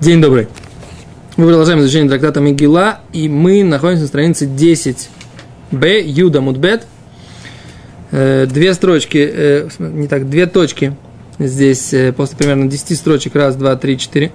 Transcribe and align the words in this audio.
День 0.00 0.20
добрый. 0.20 0.48
Мы 1.36 1.46
продолжаем 1.46 1.80
изучение 1.80 2.08
трактата 2.08 2.40
Мигила, 2.40 2.98
и 3.12 3.28
мы 3.28 3.62
находимся 3.62 4.02
на 4.02 4.08
странице 4.08 4.46
10b, 4.46 6.02
Юда 6.02 6.40
Мудбет. 6.40 6.84
Э, 8.10 8.46
две 8.46 8.74
строчки, 8.74 9.18
э, 9.18 9.68
не 9.78 10.08
так, 10.08 10.28
две 10.28 10.46
точки 10.46 10.96
здесь 11.38 11.94
э, 11.94 12.12
после 12.12 12.36
примерно 12.36 12.68
10 12.68 12.98
строчек. 12.98 13.36
Раз, 13.36 13.54
два, 13.54 13.76
три, 13.76 13.96
четыре, 13.96 14.32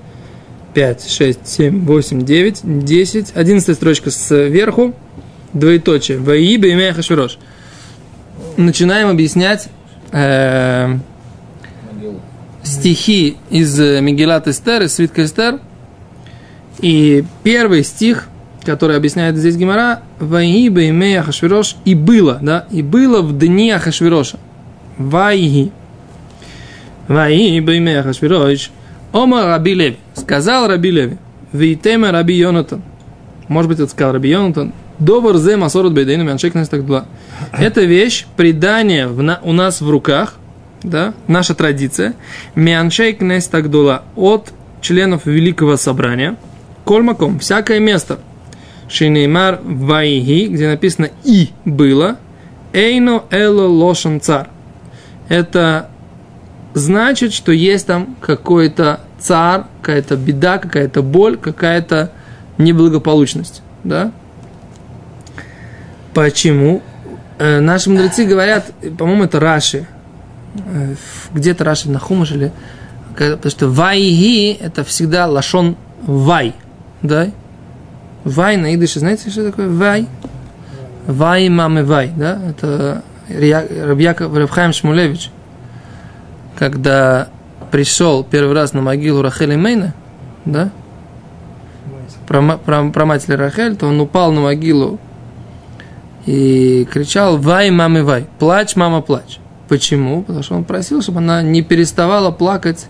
пять, 0.74 1.08
шесть, 1.10 1.46
семь, 1.46 1.86
восемь, 1.86 2.24
девять, 2.24 2.62
десять. 2.64 3.34
Одиннадцатая 3.36 3.76
строчка 3.76 4.12
сверху, 4.12 4.96
двоеточие. 5.52 6.18
Имея 6.20 6.94
Хашвирош. 6.94 7.38
Начинаем 8.56 9.10
объяснять 9.10 9.68
стихи 12.70 13.38
из 13.50 13.80
э, 13.80 14.00
Мегилат 14.02 14.48
Эстер, 14.48 14.84
из 14.84 14.94
Свитка 14.94 15.26
Эстер. 15.26 15.60
И 16.80 17.26
первый 17.44 17.84
стих, 17.84 18.28
который 18.64 18.96
объясняет 18.96 19.36
здесь 19.36 19.58
Гимара, 19.58 20.02
«Ваи 20.20 20.70
беймей 20.70 21.20
Ахашвирош» 21.20 21.76
и 21.84 21.96
было, 21.96 22.40
да, 22.42 22.66
и 22.72 22.82
было 22.82 23.22
в 23.22 23.38
дни 23.38 23.72
Ахашвироша. 23.72 24.38
Ваи. 24.98 25.72
Ваи 27.08 27.60
беймей 27.60 28.00
Ахашвирош. 28.00 28.72
Ома 29.12 29.46
Раби 29.46 29.74
Леви. 29.74 29.98
Сказал 30.14 30.68
Раби 30.68 30.92
Леви. 30.92 31.18
Вейтема 31.52 32.12
Раби 32.12 32.36
Йонатан. 32.36 32.84
Может 33.48 33.70
быть, 33.70 33.80
это 33.80 33.90
сказал 33.90 34.14
Раби 34.14 34.30
Йонатан. 34.30 34.72
Довар 35.00 35.38
зе 35.38 35.56
масорот 35.56 35.94
бейдейну 35.94 36.26
мяншек 36.26 36.54
так 36.70 36.86
два. 36.86 37.06
Это 37.52 37.82
вещь, 37.82 38.26
предание 38.36 39.08
в 39.08 39.24
на, 39.24 39.40
у 39.44 39.54
нас 39.54 39.82
в 39.82 39.90
руках– 39.90 40.36
да, 40.84 41.14
наша 41.28 41.56
традиция, 41.56 42.14
мианшей 42.56 43.14
кнес 43.14 43.48
тагдула 43.48 44.04
от 44.16 44.54
членов 44.82 45.26
Великого 45.26 45.78
Собрания, 45.78 46.36
кольмаком, 46.86 47.40
всякое 47.40 47.80
место, 47.80 48.20
шинеймар 48.88 49.60
ваиги, 49.64 50.48
где 50.48 50.68
написано 50.68 51.10
«и 51.24 51.50
было», 51.66 52.18
эйно 52.74 53.24
эло 53.30 53.68
лошан 53.68 54.22
цар. 54.22 54.50
Это 55.28 55.90
значит, 56.74 57.34
что 57.34 57.52
есть 57.52 57.86
там 57.86 58.16
какой-то 58.22 59.02
цар, 59.20 59.66
какая-то 59.82 60.16
беда, 60.16 60.58
какая-то 60.58 61.02
боль, 61.02 61.38
какая-то 61.38 62.12
неблагополучность. 62.58 63.62
Да? 63.84 64.12
Почему? 66.14 66.82
Э, 67.38 67.60
наши 67.60 67.90
мудрецы 67.90 68.26
говорят, 68.26 68.72
по-моему, 68.98 69.26
это 69.26 69.40
Раши– 69.40 69.88
где-то 71.34 71.64
Раши 71.64 71.90
на 71.90 72.00
Хумаш 72.00 72.32
или 72.32 72.52
потому 73.14 73.52
что 73.52 73.68
вайги 73.68 74.58
это 74.60 74.84
всегда 74.84 75.28
лашон 75.28 75.76
вай, 76.04 76.54
да? 77.02 77.30
Вай 78.24 78.58
на 78.58 78.76
идыше, 78.76 79.00
знаете, 79.00 79.30
что 79.30 79.46
такое 79.46 79.70
вай? 79.70 80.08
Вай 81.08 81.50
мамы 81.50 81.84
вай, 81.84 82.12
да? 82.16 82.40
Это 82.48 83.04
Рабьяков 83.30 84.36
Рабхайм 84.36 84.74
Шмулевич, 84.74 85.32
когда 86.58 87.30
пришел 87.72 88.24
первый 88.24 88.54
раз 88.54 88.74
на 88.74 88.82
могилу 88.82 89.22
Рахели 89.22 89.56
Мейна, 89.56 89.94
да? 90.46 90.70
Про, 92.28 92.58
про, 92.58 92.90
про 92.90 93.06
матери 93.06 93.34
Рахель, 93.34 93.76
то 93.76 93.88
он 93.88 94.00
упал 94.00 94.32
на 94.32 94.42
могилу 94.42 95.00
и 96.26 96.88
кричал 96.92 97.38
«Вай, 97.38 97.72
мамы, 97.72 98.04
вай! 98.04 98.28
Плачь, 98.38 98.76
мама, 98.76 99.02
плачь!» 99.02 99.40
Почему? 99.70 100.24
Потому 100.24 100.44
что 100.44 100.56
он 100.56 100.64
просил, 100.66 101.02
чтобы 101.02 101.20
она 101.20 101.44
не 101.44 101.62
переставала 101.62 102.32
плакать 102.32 102.88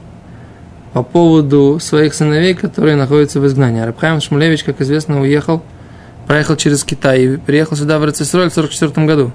по 0.93 1.03
поводу 1.03 1.77
своих 1.79 2.13
сыновей, 2.13 2.53
которые 2.53 2.95
находятся 2.95 3.39
в 3.41 3.45
изгнании. 3.45 3.81
Рабхайм 3.81 4.21
Шмулевич, 4.21 4.63
как 4.63 4.79
известно, 4.81 5.21
уехал, 5.21 5.61
проехал 6.25 6.55
через 6.55 6.83
Китай 6.83 7.23
и 7.23 7.37
приехал 7.37 7.75
сюда 7.75 7.99
в 7.99 8.05
Рецесроль 8.05 8.49
в 8.49 8.57
1944 8.57 9.05
году. 9.05 9.31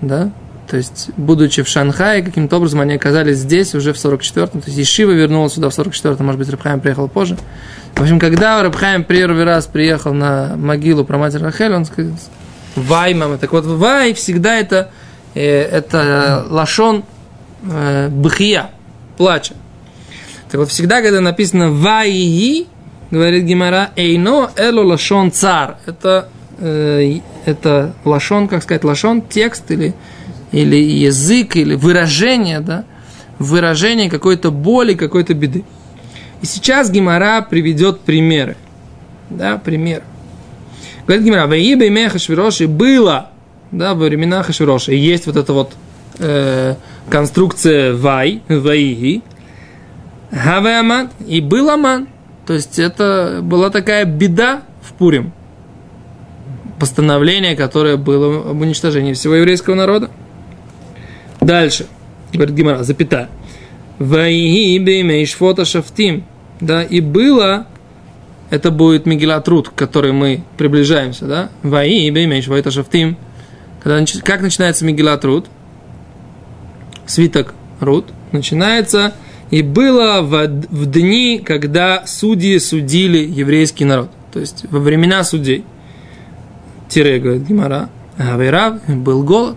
Да? 0.00 0.30
То 0.68 0.76
есть, 0.76 1.10
будучи 1.16 1.62
в 1.62 1.68
Шанхае, 1.68 2.22
каким-то 2.22 2.56
образом 2.56 2.80
они 2.80 2.94
оказались 2.94 3.38
здесь 3.38 3.74
уже 3.74 3.92
в 3.92 3.96
44-м. 3.96 4.60
То 4.60 4.70
есть, 4.70 4.78
Ишива 4.78 5.12
вернулась 5.12 5.54
сюда 5.54 5.70
в 5.70 5.78
44-м, 5.78 6.26
может 6.26 6.38
быть, 6.38 6.50
Рабхайм 6.50 6.80
приехал 6.80 7.08
позже. 7.08 7.36
В 7.94 8.02
общем, 8.02 8.18
когда 8.18 8.62
Рабхайм 8.62 9.04
первый 9.04 9.44
раз 9.44 9.66
приехал 9.66 10.12
на 10.12 10.56
могилу 10.56 11.04
про 11.04 11.18
мать 11.18 11.34
Рахель, 11.34 11.72
он 11.72 11.84
сказал, 11.84 12.12
Вай, 12.76 13.14
мама. 13.14 13.38
Так 13.38 13.52
вот, 13.52 13.64
Вай 13.64 14.14
всегда 14.14 14.56
это 14.56 14.90
это 15.38 16.46
лашон 16.48 17.04
э, 17.62 18.08
бхия, 18.08 18.70
плача. 19.16 19.54
Так 20.50 20.58
вот, 20.58 20.70
всегда, 20.70 21.02
когда 21.02 21.20
написано 21.20 21.70
ваии, 21.70 22.66
говорит 23.10 23.44
Гимара, 23.44 23.90
эйно 23.96 24.50
эло 24.56 24.82
лашон 24.82 25.30
цар. 25.30 25.78
Это, 25.86 26.28
э, 26.58 27.20
это 27.44 27.94
лашон, 28.04 28.48
как 28.48 28.62
сказать, 28.62 28.82
лашон, 28.82 29.22
текст 29.22 29.70
или, 29.70 29.94
или 30.50 30.76
язык, 30.76 31.56
или 31.56 31.74
выражение, 31.74 32.60
да, 32.60 32.84
выражение 33.38 34.10
какой-то 34.10 34.50
боли, 34.50 34.94
какой-то 34.94 35.34
беды. 35.34 35.64
И 36.42 36.46
сейчас 36.46 36.90
Гимара 36.90 37.42
приведет 37.42 38.00
примеры. 38.00 38.56
Да, 39.28 39.58
пример. 39.58 40.02
Говорит 41.06 41.24
Гимара, 41.24 41.46
«Ваибе 41.46 41.90
меха 41.90 42.18
швироши 42.18 42.66
было 42.66 43.30
да, 43.70 43.94
во 43.94 44.06
времена 44.06 44.42
Хашвироша. 44.42 44.92
И 44.92 44.96
есть 44.96 45.26
вот 45.26 45.36
эта 45.36 45.52
вот 45.52 45.72
э, 46.18 46.74
конструкция 47.08 47.94
вай, 47.94 48.42
ваиги, 48.48 49.22
хаве 50.32 50.78
аман, 50.78 51.10
и 51.26 51.40
был 51.40 51.70
аман. 51.70 52.08
То 52.46 52.54
есть 52.54 52.78
это 52.78 53.40
была 53.42 53.70
такая 53.70 54.04
беда 54.04 54.62
в 54.82 54.92
Пурим. 54.94 55.32
Постановление, 56.78 57.56
которое 57.56 57.96
было 57.96 58.50
об 58.50 58.60
уничтожении 58.60 59.12
всего 59.12 59.34
еврейского 59.34 59.74
народа. 59.74 60.10
Дальше. 61.40 61.86
Говорит 62.32 62.54
Гимара, 62.54 62.82
запятая. 62.82 63.28
Ваиги 63.98 64.78
беймейш 64.78 65.34
фото 65.34 65.64
шафтим. 65.64 66.24
Да, 66.60 66.82
и 66.82 67.00
было 67.00 67.66
это 68.50 68.70
будет 68.70 69.06
Мегилат 69.06 69.46
Рут, 69.48 69.68
к 69.68 69.74
которой 69.74 70.12
мы 70.12 70.42
приближаемся, 70.58 71.26
да? 71.26 71.50
Ваи 71.62 72.10
беймейш 72.10 72.46
фото 72.46 72.70
шафтим. 72.70 73.16
Когда, 73.82 74.04
как 74.22 74.42
начинается 74.42 74.84
Мегилат 74.84 75.24
Рут? 75.24 75.46
Свиток 77.06 77.54
Рут 77.80 78.12
начинается 78.32 79.14
и 79.50 79.62
было 79.62 80.20
в, 80.22 80.46
в 80.46 80.86
дни, 80.86 81.42
когда 81.44 82.06
судьи 82.06 82.58
судили 82.58 83.18
еврейский 83.18 83.84
народ. 83.84 84.10
То 84.32 84.38
есть 84.38 84.64
во 84.70 84.78
времена 84.78 85.24
судей. 85.24 85.64
Тире, 86.88 87.18
говорит 87.18 87.46
Гимара, 87.46 87.88
Аверав, 88.16 88.84
был 88.86 89.22
голод. 89.24 89.56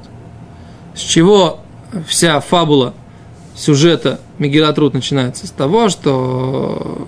С 0.95 0.99
чего 0.99 1.59
вся 2.07 2.39
фабула 2.39 2.93
сюжета 3.55 4.19
Мегилат 4.39 4.77
Рут 4.77 4.93
начинается? 4.93 5.47
С 5.47 5.51
того, 5.51 5.89
что 5.89 7.07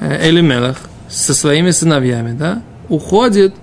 Элимелах 0.00 0.78
со 1.08 1.34
своими 1.34 1.70
сыновьями 1.70 2.32
да, 2.32 2.62
уходит 2.88 3.54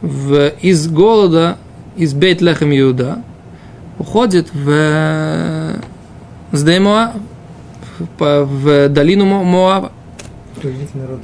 в, 0.00 0.48
из 0.60 0.88
голода 0.88 1.58
из 1.96 2.14
Бейт 2.14 2.40
Лехем 2.40 2.72
Иуда 2.76 3.22
уходит 3.98 4.48
в 4.52 5.76
Сдеймоа, 6.52 7.12
в, 7.98 8.44
в 8.44 8.88
долину 8.88 9.24
Моава. 9.24 9.92
Руководитель 10.56 10.98
народа. 10.98 11.22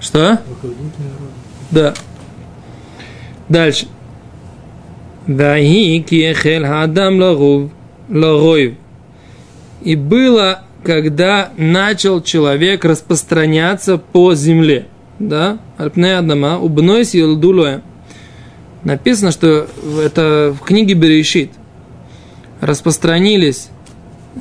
Что? 0.00 0.40
Руководитель 0.48 1.04
народа. 1.04 1.32
Да. 1.70 1.94
Дальше. 3.48 3.86
Ваи 5.26 6.00
киехель 6.00 6.64
хадам 6.64 7.18
ларов. 7.18 7.70
И 9.82 9.96
было, 9.96 10.62
когда 10.84 11.50
начал 11.56 12.22
человек 12.22 12.84
распространяться 12.84 13.98
по 13.98 14.34
земле. 14.34 14.86
Да? 15.18 15.58
Альпне 15.76 16.18
Адама, 16.18 16.58
убнойс 16.58 17.14
елдулуем 17.14 17.82
написано, 18.86 19.32
что 19.32 19.66
это 20.00 20.56
в 20.58 20.64
книге 20.64 20.94
Берешит. 20.94 21.50
Распространились 22.60 23.68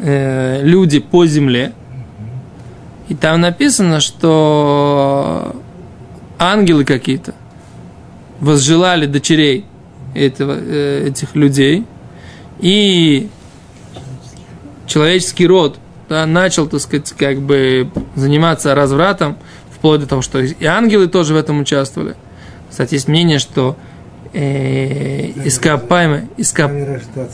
э, 0.02 0.62
люди 0.64 1.00
по 1.00 1.26
земле, 1.26 1.74
и 3.10 3.16
там 3.16 3.42
написано, 3.42 4.00
что 4.00 5.56
ангелы 6.40 6.86
какие-то 6.86 7.34
возжелали 8.40 9.06
дочерей 9.06 9.66
этого, 10.14 10.56
э, 10.58 11.08
этих 11.10 11.36
людей, 11.36 11.84
и 12.60 13.30
человеческий 14.88 15.48
род 15.48 15.78
да, 16.08 16.26
начал, 16.26 16.68
так 16.68 16.80
сказать, 16.80 17.14
как 17.18 17.42
бы 17.42 17.90
заниматься 18.16 18.76
развратом, 18.76 19.38
вплоть 19.72 20.02
до 20.02 20.08
того, 20.08 20.22
что 20.22 20.40
и 20.40 20.66
ангелы 20.66 21.08
тоже 21.08 21.34
в 21.34 21.38
этом 21.38 21.60
участвовали. 21.60 22.16
Кстати, 22.70 22.94
есть 22.94 23.08
мнение, 23.08 23.40
что 23.40 23.76
э, 24.36 25.48
ископаемые, 25.48 26.28
ископ... 26.38 26.72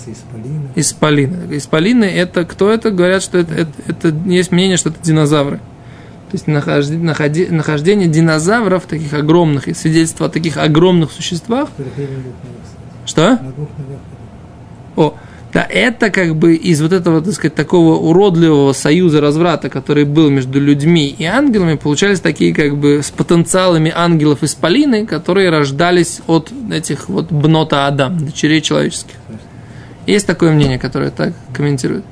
исполины. 0.06 0.70
исполины. 0.76 1.58
Исполины 1.58 2.06
это 2.06 2.46
кто 2.46 2.72
это? 2.72 2.92
Говорят, 2.92 3.24
что 3.24 3.40
это, 3.40 3.54
это, 3.54 3.72
это 3.88 4.08
есть 4.26 4.52
мнение, 4.52 4.78
что 4.78 4.90
это 4.90 5.00
динозавры. 5.02 5.58
То 5.58 6.36
есть 6.38 6.48
нахожди- 6.48 6.98
находи- 6.98 7.52
нахождение 7.52 8.08
динозавров, 8.08 8.86
таких 8.86 9.14
огромных, 9.14 9.68
и 9.68 9.74
свидетельство 9.74 10.28
о 10.28 10.30
таких 10.30 10.58
огромных 10.58 11.12
существах. 11.12 11.70
Что? 13.06 13.40
О, 14.96 15.16
да, 15.54 15.68
это 15.70 16.10
как 16.12 16.36
бы 16.36 16.56
из 16.56 16.82
вот 16.82 16.94
этого, 16.94 17.22
так 17.22 17.34
сказать, 17.34 17.56
такого 17.56 17.98
уродливого 17.98 18.72
союза 18.72 19.20
разврата, 19.20 19.70
который 19.70 20.06
был 20.06 20.30
между 20.30 20.62
людьми 20.62 21.14
и 21.18 21.26
ангелами, 21.26 21.76
получались 21.76 22.22
такие 22.22 22.54
как 22.54 22.78
бы 22.78 23.02
с 23.04 23.12
потенциалами 23.12 23.92
ангелов 23.94 24.44
из 24.44 24.56
Полины, 24.56 25.06
которые 25.06 25.50
рождались 25.50 26.22
от 26.28 26.52
этих 26.72 27.10
вот 27.10 27.32
бнота 27.32 27.88
Адам, 27.88 28.26
дочерей 28.26 28.62
человеческих. 28.62 29.16
Есть 30.08 30.26
такое 30.26 30.52
мнение, 30.52 30.80
которое 30.80 31.12
так 31.12 31.34
комментирует. 31.54 32.06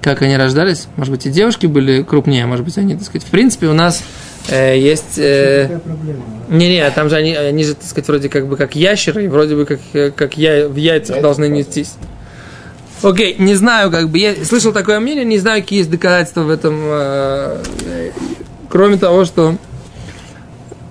Как 0.00 0.22
они 0.22 0.36
рождались? 0.36 0.86
Может 0.96 1.12
быть, 1.12 1.26
и 1.26 1.30
девушки 1.30 1.66
были 1.66 2.02
крупнее, 2.02 2.46
может 2.46 2.64
быть, 2.64 2.78
они, 2.78 2.94
так 2.94 3.04
сказать. 3.04 3.26
В 3.26 3.30
принципе, 3.30 3.66
у 3.66 3.74
нас 3.74 4.02
э, 4.50 4.78
есть... 4.78 5.18
э, 5.18 5.80
проблема? 5.84 6.22
Не-не, 6.48 6.90
там 6.90 7.08
же 7.08 7.16
они, 7.16 7.34
они 7.34 7.64
же, 7.64 7.74
так 7.74 7.84
сказать, 7.84 8.08
вроде 8.08 8.28
как 8.28 8.48
бы 8.48 8.56
как 8.56 8.74
ящеры, 8.74 9.24
и 9.24 9.28
вроде 9.28 9.56
бы 9.56 9.66
как, 9.66 9.80
э, 9.92 10.10
как 10.10 10.36
я, 10.36 10.68
в 10.68 10.76
яйцах 10.76 11.16
Яйца 11.16 11.22
должны 11.22 11.48
нестись. 11.48 11.94
Окей, 13.02 13.36
не 13.38 13.54
знаю, 13.54 13.90
как 13.90 14.10
бы, 14.10 14.18
я 14.18 14.34
слышал 14.44 14.72
такое 14.72 15.00
мнение, 15.00 15.24
не 15.24 15.38
знаю, 15.38 15.62
какие 15.62 15.78
есть 15.78 15.90
доказательства 15.90 16.42
в 16.42 16.50
этом, 16.50 16.78
э, 16.82 17.62
э, 17.86 18.10
кроме 18.68 18.98
того, 18.98 19.24
что 19.24 19.56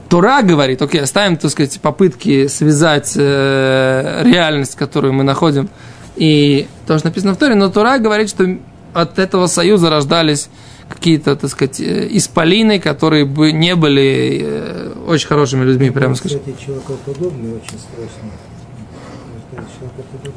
Тура 0.09 0.41
говорит, 0.41 0.81
окей, 0.81 1.01
оставим, 1.01 1.37
так 1.37 1.51
сказать, 1.51 1.79
попытки 1.81 2.47
связать 2.47 3.13
э, 3.15 4.23
реальность, 4.25 4.75
которую 4.75 5.13
мы 5.13 5.23
находим, 5.23 5.69
и 6.15 6.67
то, 6.87 6.97
что 6.97 7.07
написано 7.07 7.33
в 7.33 7.37
Торе, 7.37 7.53
но 7.53 7.69
Тура 7.69 7.99
говорит, 7.99 8.29
что 8.29 8.57
от 8.93 9.19
этого 9.19 9.45
союза 9.45 9.91
рождались 9.91 10.49
какие-то, 10.89 11.35
так 11.35 11.49
сказать, 11.49 11.79
э, 11.79 12.07
исполины, 12.11 12.79
которые 12.79 13.25
бы 13.25 13.51
не 13.51 13.75
были 13.75 14.41
э, 14.43 14.93
очень 15.07 15.27
хорошими 15.27 15.63
людьми, 15.63 15.91
прямо 15.91 16.15
скажем. 16.15 16.41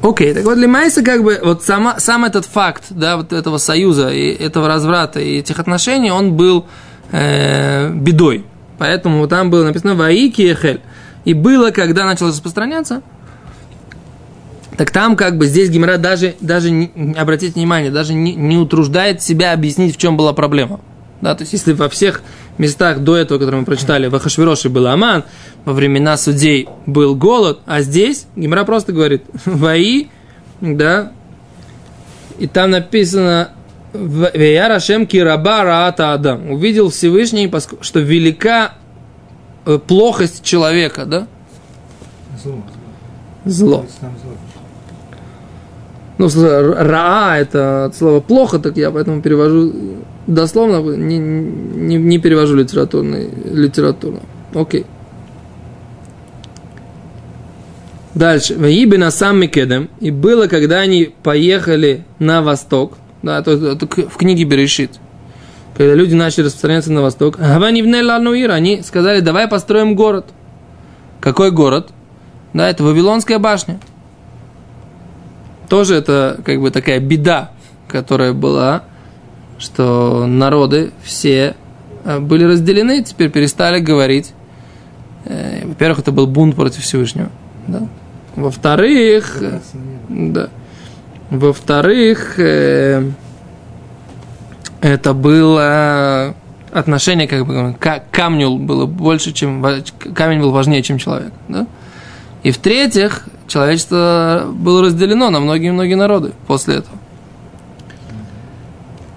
Окей, 0.01 0.33
так 0.33 0.43
вот 0.43 0.55
для 0.55 0.67
Майса 0.67 1.03
как 1.03 1.23
бы 1.23 1.39
вот 1.43 1.63
сама, 1.63 1.99
сам 1.99 2.25
этот 2.25 2.45
факт, 2.45 2.85
да, 2.89 3.17
вот 3.17 3.33
этого 3.33 3.57
союза 3.57 4.09
и 4.09 4.33
этого 4.33 4.67
разврата 4.67 5.19
и 5.19 5.39
этих 5.39 5.59
отношений, 5.59 6.11
он 6.11 6.33
был 6.33 6.65
э, 7.11 7.89
бедой. 7.93 8.45
Поэтому 8.77 9.27
там 9.27 9.49
было 9.49 9.63
написано 9.63 9.95
«Ваики 9.95 10.41
Эхель». 10.41 10.81
И 11.25 11.33
было, 11.33 11.71
когда 11.71 12.05
начало 12.05 12.29
распространяться, 12.29 13.01
так 14.77 14.91
там 14.91 15.15
как 15.15 15.37
бы 15.37 15.45
здесь 15.45 15.69
Гимера 15.69 15.97
даже, 15.97 16.35
даже 16.41 16.71
не- 16.71 17.13
обратите 17.17 17.53
внимание, 17.53 17.91
даже 17.91 18.13
не, 18.13 18.33
не 18.33 18.57
утруждает 18.57 19.21
себя 19.21 19.53
объяснить, 19.53 19.95
в 19.95 19.97
чем 19.97 20.17
была 20.17 20.33
проблема. 20.33 20.79
Да, 21.21 21.35
то 21.35 21.43
есть, 21.43 21.53
если 21.53 21.73
во 21.73 21.87
всех 21.87 22.21
местах 22.57 22.99
до 22.99 23.15
этого, 23.15 23.39
которые 23.39 23.61
мы 23.61 23.65
прочитали, 23.65 24.07
в 24.07 24.15
Ахашвироше 24.15 24.69
был 24.69 24.87
Аман, 24.87 25.23
во 25.63 25.71
времена 25.73 26.17
судей 26.17 26.67
был 26.85 27.15
голод, 27.15 27.59
а 27.65 27.81
здесь 27.81 28.25
Гимера 28.35 28.65
просто 28.65 28.91
говорит 28.91 29.23
«Ваи», 29.45 30.09
да, 30.59 31.13
и 32.39 32.47
там 32.47 32.71
написано 32.71 33.51
«Веяра 33.93 34.79
Шем 34.79 35.05
Кираба 35.07 35.63
Раата 35.63 36.13
Адам». 36.13 36.49
Увидел 36.51 36.89
Всевышний, 36.89 37.49
что 37.81 37.99
велика 37.99 38.73
э, 39.65 39.77
плохость 39.77 40.43
человека, 40.43 41.05
да, 41.05 41.27
Зло. 42.43 42.61
зло. 43.45 43.85
Ну, 46.17 46.29
раа 46.35 47.39
это 47.39 47.85
от 47.85 47.95
слова 47.95 48.19
плохо, 48.19 48.59
так 48.59 48.77
я 48.77 48.91
поэтому 48.91 49.21
перевожу 49.21 49.73
дословно, 50.27 50.95
не, 50.95 51.17
не, 51.17 51.95
не 51.97 52.19
перевожу 52.19 52.55
литературный, 52.55 53.29
литературно. 53.51 54.21
Окей. 54.53 54.85
Дальше. 58.13 58.55
Ваибина 58.55 59.09
сам 59.09 59.39
Микедем. 59.39 59.89
И 59.99 60.11
было, 60.11 60.47
когда 60.47 60.79
они 60.79 61.13
поехали 61.23 62.05
на 62.19 62.41
восток. 62.43 62.97
Да, 63.23 63.41
то, 63.41 63.51
это 63.51 63.87
в 63.87 64.17
книге 64.17 64.43
Берешит. 64.43 64.91
Когда 65.75 65.95
люди 65.95 66.13
начали 66.13 66.45
распространяться 66.45 66.91
на 66.91 67.01
восток. 67.01 67.37
Они 67.39 68.83
сказали, 68.83 69.21
давай 69.21 69.47
построим 69.47 69.95
город. 69.95 70.25
Какой 71.19 71.49
город? 71.49 71.89
Да, 72.53 72.69
это 72.69 72.83
Вавилонская 72.83 73.39
башня 73.39 73.79
тоже 75.73 75.95
это 75.95 76.39
как 76.45 76.61
бы 76.61 76.69
такая 76.69 76.99
беда, 76.99 77.49
которая 77.87 78.31
была, 78.31 78.83
что 79.57 80.27
народы 80.27 80.91
все 81.01 81.55
э, 82.05 82.19
были 82.19 82.43
разделены, 82.43 83.03
теперь 83.03 83.31
перестали 83.31 83.79
говорить. 83.79 84.33
Э, 85.25 85.65
Во-первых, 85.65 85.97
это 85.97 86.11
был 86.11 86.27
бунт 86.27 86.55
против 86.55 86.83
Всевышнего. 86.83 87.31
Да? 87.65 87.87
Во-вторых, 88.35 89.41
э, 89.41 89.61
да. 90.09 90.49
Во-вторых, 91.31 92.37
это 92.37 93.13
было 95.15 96.35
отношение 96.71 97.27
как 97.27 97.47
бы 97.47 97.75
к 97.79 98.03
камню 98.11 98.59
было 98.59 98.85
больше, 98.85 99.33
чем 99.33 99.65
камень 100.13 100.39
был 100.39 100.51
важнее, 100.51 100.83
чем 100.83 100.99
человек. 100.99 101.33
Да? 101.47 101.65
И 102.43 102.51
в-третьих, 102.51 103.27
человечество 103.47 104.45
было 104.51 104.83
разделено 104.83 105.29
на 105.29 105.39
многие-многие 105.39 105.95
народы 105.95 106.33
после 106.47 106.75
этого. 106.75 106.97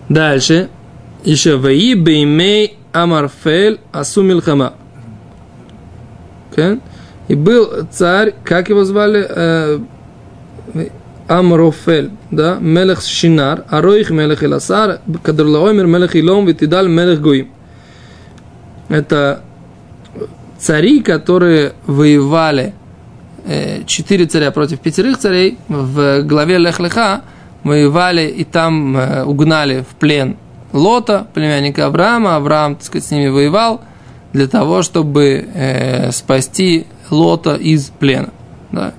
Дальше. 0.08 0.68
Еще 1.24 1.56
Ваи 1.56 1.94
Беймей 1.94 2.78
Амарфель 2.92 3.80
Асумил 3.92 4.40
Хама. 4.40 4.74
Okay? 6.52 6.80
И 7.28 7.34
был 7.34 7.86
царь, 7.90 8.34
как 8.44 8.68
его 8.68 8.84
звали? 8.84 9.26
Э, 9.28 9.78
Амрофель, 11.28 12.12
да, 12.30 12.58
Мелех 12.60 13.02
Шинар, 13.02 13.64
Ароих 13.68 14.10
Мелех 14.10 14.44
Иласар, 14.44 15.00
Кадрлаомер 15.22 15.86
Мелех 15.86 16.14
Илом, 16.14 16.46
Витидаль 16.46 16.88
Мелех 16.88 17.20
Гуим. 17.20 17.50
Это 18.88 19.40
цари, 20.58 21.00
которые 21.00 21.72
воевали 21.86 22.74
четыре 23.86 24.26
царя 24.26 24.50
против 24.50 24.80
пятерых 24.80 25.18
царей 25.18 25.58
в 25.68 26.22
главе 26.22 26.58
Лех-Леха 26.58 27.22
воевали 27.66 28.28
и 28.28 28.44
там 28.44 28.96
э, 28.96 29.24
угнали 29.24 29.84
в 29.88 29.96
плен 29.96 30.36
Лота, 30.72 31.26
племянника 31.34 31.86
Авраама. 31.86 32.36
Авраам, 32.36 32.76
так 32.76 32.84
сказать, 32.84 33.08
с 33.08 33.10
ними 33.10 33.28
воевал 33.28 33.80
для 34.32 34.46
того, 34.46 34.82
чтобы 34.82 35.48
э, 35.52 36.12
спасти 36.12 36.86
Лота 37.10 37.54
из 37.54 37.90
плена. 37.90 38.30
Да. 38.70 38.94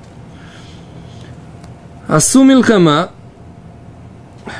Асу 2.07 2.43
Милхама 2.43 3.09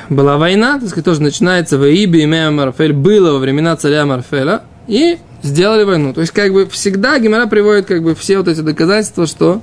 была 0.08 0.36
война, 0.36 0.78
так 0.78 0.88
сказать, 0.88 1.04
тоже 1.04 1.22
начинается 1.22 1.78
в 1.78 1.86
Иибе 1.86 2.24
имея 2.24 2.50
Марфель, 2.50 2.92
было 2.92 3.32
во 3.32 3.38
времена 3.38 3.74
царя 3.76 4.04
Марфеля, 4.04 4.62
и 4.86 5.18
сделали 5.42 5.84
войну. 5.84 6.12
То 6.12 6.20
есть, 6.20 6.32
как 6.32 6.52
бы 6.52 6.66
всегда 6.66 7.18
Гимара 7.18 7.46
приводит 7.46 7.86
как 7.86 8.02
бы 8.02 8.14
все 8.14 8.38
вот 8.38 8.48
эти 8.48 8.60
доказательства, 8.60 9.26
что 9.26 9.62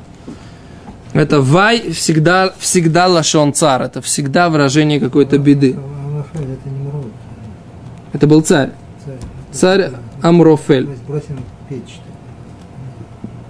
это 1.15 1.41
вай 1.41 1.91
всегда, 1.91 2.53
всегда 2.59 3.07
лашон 3.07 3.53
цар, 3.53 3.81
это 3.81 4.01
всегда 4.01 4.49
выражение 4.49 4.99
какой-то 4.99 5.37
беды. 5.37 5.75
Это 8.13 8.27
был 8.27 8.41
царь. 8.41 8.69
Царь. 9.51 9.91
Амрофель. 10.21 10.89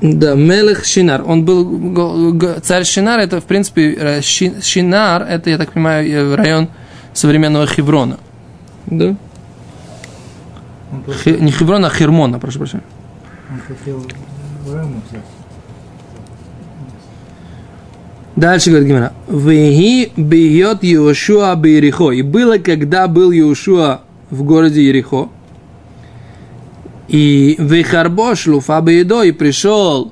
Да, 0.01 0.35
Мелех 0.35 0.85
Шинар. 0.85 1.23
Он 1.25 1.45
был 1.45 2.39
царь 2.61 2.83
Шинар, 2.83 3.19
это, 3.19 3.39
в 3.41 3.45
принципе, 3.45 3.93
э, 3.93 4.21
Ши- 4.21 4.61
Шинар, 4.61 5.23
это, 5.23 5.49
я 5.49 5.57
так 5.57 5.71
понимаю, 5.71 6.07
э, 6.07 6.35
район 6.35 6.67
современного 7.13 7.65
Хеврона. 7.65 8.17
Да? 8.87 9.15
Хе- 11.23 11.39
не 11.39 11.51
Хеврона, 11.51 11.87
а 11.87 11.89
Хермона, 11.89 12.39
прошу 12.39 12.59
прощения. 12.59 12.83
он 13.49 13.59
хотел 13.67 14.05
Раму 14.71 15.01
взять. 15.09 15.21
Дальше 18.35 18.69
говорит 18.69 18.89
Гимара. 18.89 19.13
Веги 19.29 20.11
бьет 20.17 20.83
Иошуа 20.83 21.55
Бейрихо. 21.55 22.11
И 22.11 22.21
было, 22.21 22.57
когда 22.57 23.07
был 23.07 23.31
Иошуа 23.31 24.01
в 24.29 24.43
городе 24.43 24.83
Ерихо. 24.83 25.29
И 27.07 27.55
Вехарбош 27.57 28.47
Луфа 28.47 28.81
Бейдо. 28.81 29.23
И 29.23 29.31
пришел 29.31 30.11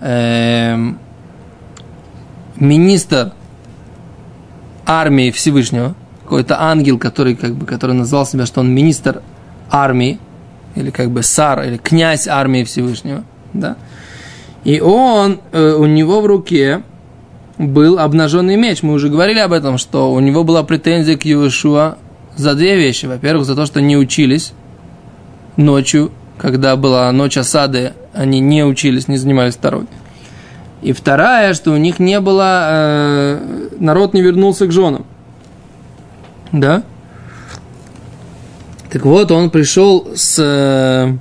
эм, 0.00 0.98
министр 2.56 3.32
армии 4.86 5.30
Всевышнего. 5.30 5.94
Какой-то 6.22 6.62
ангел, 6.62 6.98
который, 6.98 7.34
как 7.34 7.54
бы, 7.56 7.66
который 7.66 7.94
назвал 7.94 8.24
себя, 8.24 8.46
что 8.46 8.60
он 8.60 8.70
министр 8.74 9.20
армии. 9.70 10.18
Или 10.76 10.90
как 10.90 11.10
бы 11.10 11.22
сар, 11.22 11.64
или 11.64 11.76
князь 11.76 12.26
армии 12.26 12.64
Всевышнего. 12.64 13.24
Да. 13.52 13.76
И 14.64 14.80
он, 14.80 15.40
э, 15.52 15.72
у 15.72 15.84
него 15.84 16.22
в 16.22 16.26
руке 16.26 16.82
был 17.60 17.98
обнаженный 17.98 18.56
меч. 18.56 18.82
Мы 18.82 18.94
уже 18.94 19.10
говорили 19.10 19.38
об 19.38 19.52
этом, 19.52 19.76
что 19.76 20.12
у 20.12 20.20
него 20.20 20.44
была 20.44 20.62
претензия 20.62 21.16
к 21.18 21.24
Иешуа 21.26 21.98
за 22.34 22.54
две 22.54 22.76
вещи. 22.76 23.04
Во-первых, 23.04 23.44
за 23.44 23.54
то, 23.54 23.66
что 23.66 23.82
не 23.82 23.98
учились 23.98 24.54
ночью, 25.56 26.10
когда 26.38 26.74
была 26.76 27.12
ночь 27.12 27.36
осады, 27.36 27.92
они 28.14 28.40
не 28.40 28.64
учились, 28.64 29.08
не 29.08 29.18
занимались 29.18 29.54
второй. 29.54 29.86
И 30.80 30.92
вторая, 30.92 31.52
что 31.52 31.72
у 31.72 31.76
них 31.76 31.98
не 31.98 32.18
было, 32.20 32.68
э, 32.70 33.68
народ 33.78 34.14
не 34.14 34.22
вернулся 34.22 34.66
к 34.66 34.72
женам. 34.72 35.04
Да? 36.52 36.82
Так 38.90 39.04
вот, 39.04 39.30
он 39.30 39.50
пришел 39.50 40.08
с, 40.16 40.38
э, 40.38 41.12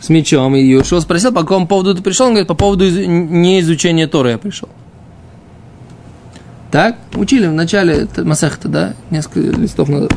с 0.00 0.08
мечом, 0.08 0.56
и 0.56 0.62
Юшо 0.62 1.00
спросил, 1.00 1.32
по 1.32 1.42
какому 1.42 1.68
поводу 1.68 1.94
ты 1.94 2.02
пришел? 2.02 2.26
Он 2.26 2.32
говорит, 2.32 2.48
по 2.48 2.54
поводу 2.54 2.84
из, 2.84 3.06
не 3.06 3.60
изучения 3.60 4.08
Торы 4.08 4.30
я 4.30 4.38
пришел. 4.38 4.68
Так? 6.72 6.96
Учили 7.14 7.46
в 7.46 7.52
начале 7.52 8.08
Масахта, 8.16 8.66
да? 8.66 8.94
Несколько 9.10 9.40
листов 9.60 9.90
назад. 9.90 10.14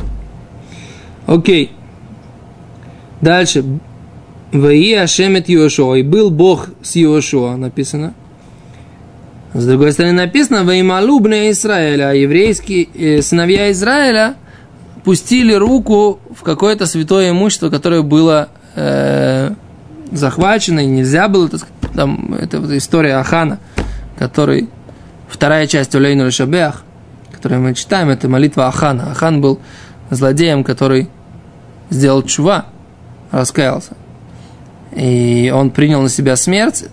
Окей. 1.26 1.72
Дальше. 3.20 3.62
Ваи 4.52 4.94
Ашемет 4.94 5.50
Йошуа. 5.50 5.96
И 5.96 6.02
был 6.02 6.30
Бог 6.30 6.70
с 6.82 6.96
Йошуа, 6.96 7.56
написано. 7.56 8.14
С 9.52 9.66
другой 9.66 9.92
стороны 9.92 10.14
написано, 10.14 10.64
Ваималу 10.64 11.20
бне 11.20 11.50
Израиля, 11.50 12.10
а 12.10 12.14
еврейские 12.14 12.88
э, 12.94 13.22
сыновья 13.22 13.70
Израиля 13.72 14.34
пустили 15.04 15.52
руку 15.52 16.20
в 16.34 16.42
какое-то 16.42 16.86
святое 16.86 17.30
имущество, 17.30 17.70
которое 17.70 18.02
было 18.02 18.48
э, 18.74 19.52
захвачено, 20.10 20.80
и 20.80 20.86
нельзя 20.86 21.28
было, 21.28 21.48
так 21.48 21.60
сказать, 21.60 21.94
там, 21.94 22.34
это 22.34 22.60
вот 22.60 22.70
история 22.72 23.16
Ахана, 23.16 23.58
который 24.18 24.68
Вторая 25.28 25.66
часть 25.66 25.94
Улейну 25.94 26.30
Шабеах, 26.30 26.84
которую 27.32 27.60
мы 27.60 27.74
читаем, 27.74 28.08
это 28.08 28.28
молитва 28.28 28.68
Ахана. 28.68 29.10
Ахан 29.10 29.40
был 29.40 29.60
злодеем, 30.10 30.64
который 30.64 31.08
сделал 31.90 32.22
чува, 32.22 32.66
раскаялся. 33.30 33.96
И 34.92 35.52
он 35.54 35.70
принял 35.70 36.00
на 36.00 36.08
себя 36.08 36.36
смерть 36.36 36.84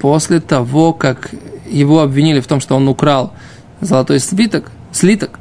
после 0.00 0.40
того, 0.40 0.92
как 0.92 1.30
его 1.66 2.00
обвинили 2.00 2.40
в 2.40 2.46
том, 2.46 2.60
что 2.60 2.76
он 2.76 2.88
украл 2.88 3.32
золотой 3.80 4.20
слиток, 4.20 4.70
слиток. 4.92 5.38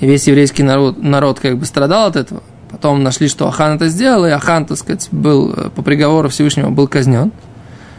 И 0.00 0.06
весь 0.06 0.28
еврейский 0.28 0.62
народ, 0.62 1.02
народ 1.02 1.40
как 1.40 1.58
бы 1.58 1.64
страдал 1.64 2.08
от 2.08 2.16
этого. 2.16 2.42
Потом 2.70 3.02
нашли, 3.02 3.28
что 3.28 3.48
Ахан 3.48 3.76
это 3.76 3.88
сделал, 3.88 4.26
и 4.26 4.30
Ахан, 4.30 4.66
так 4.66 4.76
сказать, 4.76 5.08
был 5.10 5.52
э, 5.52 5.70
по 5.70 5.82
приговору 5.82 6.28
Всевышнего 6.28 6.70
был 6.70 6.86
казнен. 6.86 7.32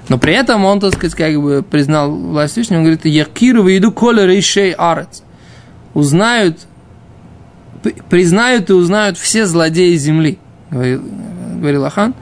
Но 0.09 0.17
при 0.17 0.33
этом 0.33 0.65
он, 0.65 0.79
так 0.79 0.95
сказать, 0.95 1.15
как 1.15 1.39
бы 1.39 1.63
признал 1.63 2.11
власть 2.11 2.53
Всевышнего, 2.53 2.79
он 2.79 2.85
говорит, 2.85 3.05
Якиру 3.05 3.67
иду 3.69 3.91
коля 3.91 4.25
рейшей 4.25 4.71
арец. 4.71 5.23
Узнают, 5.93 6.57
признают 8.09 8.71
и 8.71 8.73
узнают 8.73 9.17
все 9.17 9.45
злодеи 9.45 9.95
земли, 9.95 10.39
говорил, 10.71 11.03
говорил 11.55 11.85
Ахан. 11.85 12.15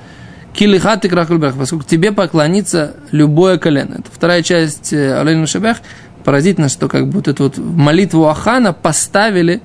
Килихат 0.53 1.05
и 1.05 1.09
крахульбех, 1.09 1.55
поскольку 1.55 1.85
тебе 1.85 2.11
поклонится 2.11 2.95
любое 3.11 3.57
колено. 3.57 3.95
Это 3.99 4.09
вторая 4.11 4.41
часть 4.41 4.91
э, 4.91 5.13
Алейну 5.13 5.45
Шабех. 5.45 5.77
Поразительно, 6.23 6.67
что 6.67 6.87
как 6.87 7.05
вот 7.05 7.27
эту 7.27 7.43
вот 7.43 7.57
молитву 7.57 8.27
Ахана 8.27 8.73
поставили 8.73 9.61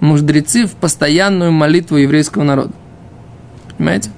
мудрецы 0.00 0.66
в 0.66 0.72
постоянную 0.72 1.52
молитву 1.52 1.96
еврейского 1.96 2.42
народа. 2.42 2.72
Понимаете? 3.78 4.10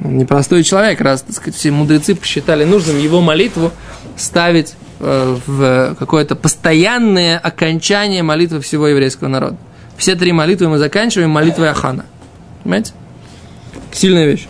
Непростой 0.00 0.62
человек, 0.62 1.00
раз, 1.00 1.22
так 1.22 1.34
сказать, 1.34 1.54
все 1.54 1.70
мудрецы 1.70 2.14
посчитали 2.14 2.64
нужным 2.64 2.98
его 2.98 3.20
молитву 3.20 3.72
ставить 4.16 4.74
э, 5.00 5.36
в 5.46 5.96
какое-то 5.98 6.36
постоянное 6.36 7.38
окончание 7.38 8.22
молитвы 8.22 8.60
всего 8.60 8.88
еврейского 8.88 9.28
народа. 9.28 9.56
Все 9.96 10.14
три 10.14 10.32
молитвы 10.32 10.68
мы 10.68 10.78
заканчиваем 10.78 11.30
молитвой 11.30 11.70
Ахана. 11.70 12.04
Понимаете? 12.62 12.92
Сильная 13.92 14.26
вещь. 14.26 14.46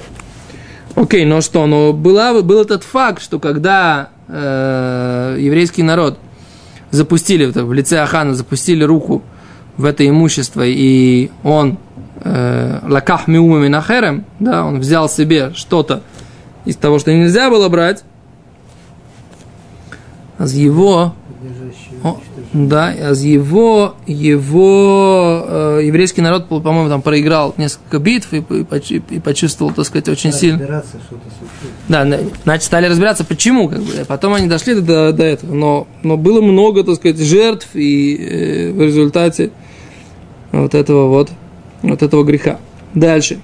Окей, 0.94 1.24
но 1.24 1.40
что? 1.40 1.66
Но 1.66 1.92
была, 1.92 2.40
был 2.42 2.62
этот 2.62 2.82
факт, 2.82 3.22
что 3.22 3.38
когда 3.38 4.10
э, 4.28 5.36
еврейский 5.38 5.82
народ 5.82 6.18
запустили 6.90 7.46
в 7.46 7.72
лице 7.72 7.98
Ахана, 7.98 8.34
запустили 8.34 8.82
руку 8.82 9.22
в 9.76 9.84
это 9.84 10.08
имущество, 10.08 10.62
и 10.64 11.30
он 11.42 11.78
лаках 12.25 13.28
миума 13.28 13.58
минахерем, 13.58 14.25
да, 14.40 14.64
он 14.64 14.80
взял 14.80 15.08
себе 15.08 15.52
что-то 15.54 16.02
из 16.64 16.76
того, 16.76 16.99
что 16.99 17.12
нельзя 17.12 17.50
было 17.50 17.68
брать, 17.68 18.04
а 20.38 20.46
с 20.46 20.52
его, 20.52 21.14
о, 22.02 22.20
да, 22.52 22.94
а 23.00 23.14
с 23.14 23.23
его, 23.23 23.94
его 24.06 25.44
э, 25.46 25.80
еврейский 25.85 26.20
народ, 26.20 26.49
по-моему, 26.49 26.88
там 26.88 27.00
проиграл 27.00 27.54
несколько 27.56 27.99
битв 27.99 28.35
и, 28.35 28.38
и, 28.38 29.02
и 29.11 29.20
почувствовал, 29.20 29.73
так 29.73 29.87
сказать, 29.87 30.08
очень 30.08 30.32
стали 30.32 30.40
сильно. 30.40 30.85
Да, 31.88 32.06
значит, 32.44 32.64
стали 32.64 32.87
разбираться, 32.87 33.25
почему, 33.25 33.68
как 33.68 33.80
бы. 33.80 33.92
Потом 34.06 34.35
они 34.35 34.46
дошли 34.46 34.75
до, 34.75 35.12
до 35.12 35.25
этого, 35.25 35.54
но, 35.54 35.87
но 36.02 36.16
было 36.16 36.42
много, 36.42 36.85
так 36.85 36.96
сказать, 36.96 37.18
жертв 37.18 37.68
и 37.75 38.16
э, 38.16 38.73
в 38.73 38.82
результате 38.82 39.52
вот 40.52 40.75
этого 40.75 41.08
вот 41.08 41.30
вот 41.83 42.02
этого 42.02 42.25
греха. 42.25 42.59
Дальше. 42.95 43.40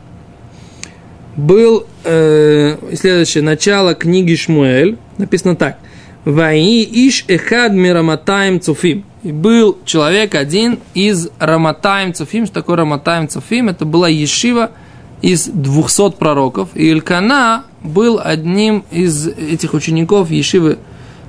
Был 1.36 1.86
э, 2.04 2.76
следующее, 2.94 3.42
начало 3.42 3.94
книги 3.94 4.34
Шмуэль, 4.34 4.98
написано 5.18 5.56
так. 5.56 5.78
Ваи 6.24 6.84
иш 6.84 7.24
эхад 7.26 7.72
мираматаем 7.72 8.60
цуфим. 8.60 9.04
И 9.22 9.30
был 9.30 9.78
человек 9.84 10.34
один 10.34 10.80
из 10.94 11.28
Раматаем 11.38 12.12
Цуфим. 12.12 12.44
Что 12.46 12.56
такое 12.56 12.76
Раматаем 12.76 13.28
Цуфим? 13.28 13.68
Это 13.68 13.84
была 13.84 14.08
Ешива 14.08 14.72
из 15.20 15.46
200 15.46 16.16
пророков. 16.16 16.70
И 16.74 16.90
Илькана 16.90 17.64
был 17.82 18.20
одним 18.22 18.84
из 18.90 19.28
этих 19.28 19.74
учеников 19.74 20.30
Ешивы 20.30 20.78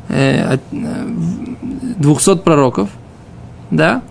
э, 0.09 0.57
200 0.71 2.29
э, 2.31 2.35
пророков. 2.37 2.89
Да? 3.69 4.01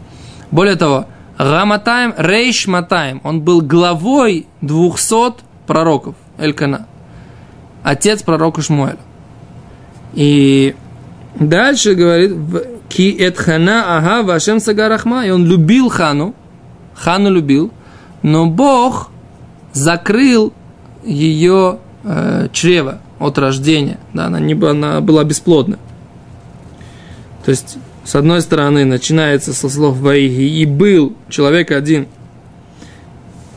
Более 0.53 0.77
того, 0.77 1.07
Раматаем 1.39 2.15
Рейш 2.17 2.67
Матаем. 2.67 3.21
Он 3.25 3.41
был 3.41 3.63
главой 3.63 4.47
200 4.61 5.43
пророков 5.67 6.15
Элькана. 6.39 6.87
Отец 7.83 8.23
пророка 8.23 8.63
Шмуэля. 8.63 8.99
И 10.15 10.77
дальше 11.35 11.95
говорит, 11.95 12.33
Ки 12.89 13.17
Этхана 13.19 13.97
Ага 13.97 14.23
Вашем 14.23 14.61
Сагарахма. 14.61 15.27
И 15.27 15.31
он 15.31 15.47
любил 15.47 15.89
Хану. 15.89 16.35
Хану 16.95 17.31
любил. 17.31 17.73
Но 18.23 18.47
Бог 18.47 19.11
закрыл 19.73 20.53
ее 21.03 21.79
э, 22.05 22.49
чрево 22.53 23.01
от 23.19 23.39
рождения. 23.39 23.99
Да, 24.13 24.27
она, 24.27 24.39
не, 24.39 24.55
она 24.55 25.01
была 25.01 25.25
бесплодна. 25.25 25.79
То 27.45 27.51
есть 27.51 27.79
с 28.05 28.15
одной 28.15 28.43
стороны, 28.43 28.85
начинается 28.85 29.53
со 29.53 29.69
слов 29.69 29.99
Ваиги, 29.99 30.61
и 30.61 30.67
был 30.67 31.15
человек 31.29 31.71
один, 31.71 32.09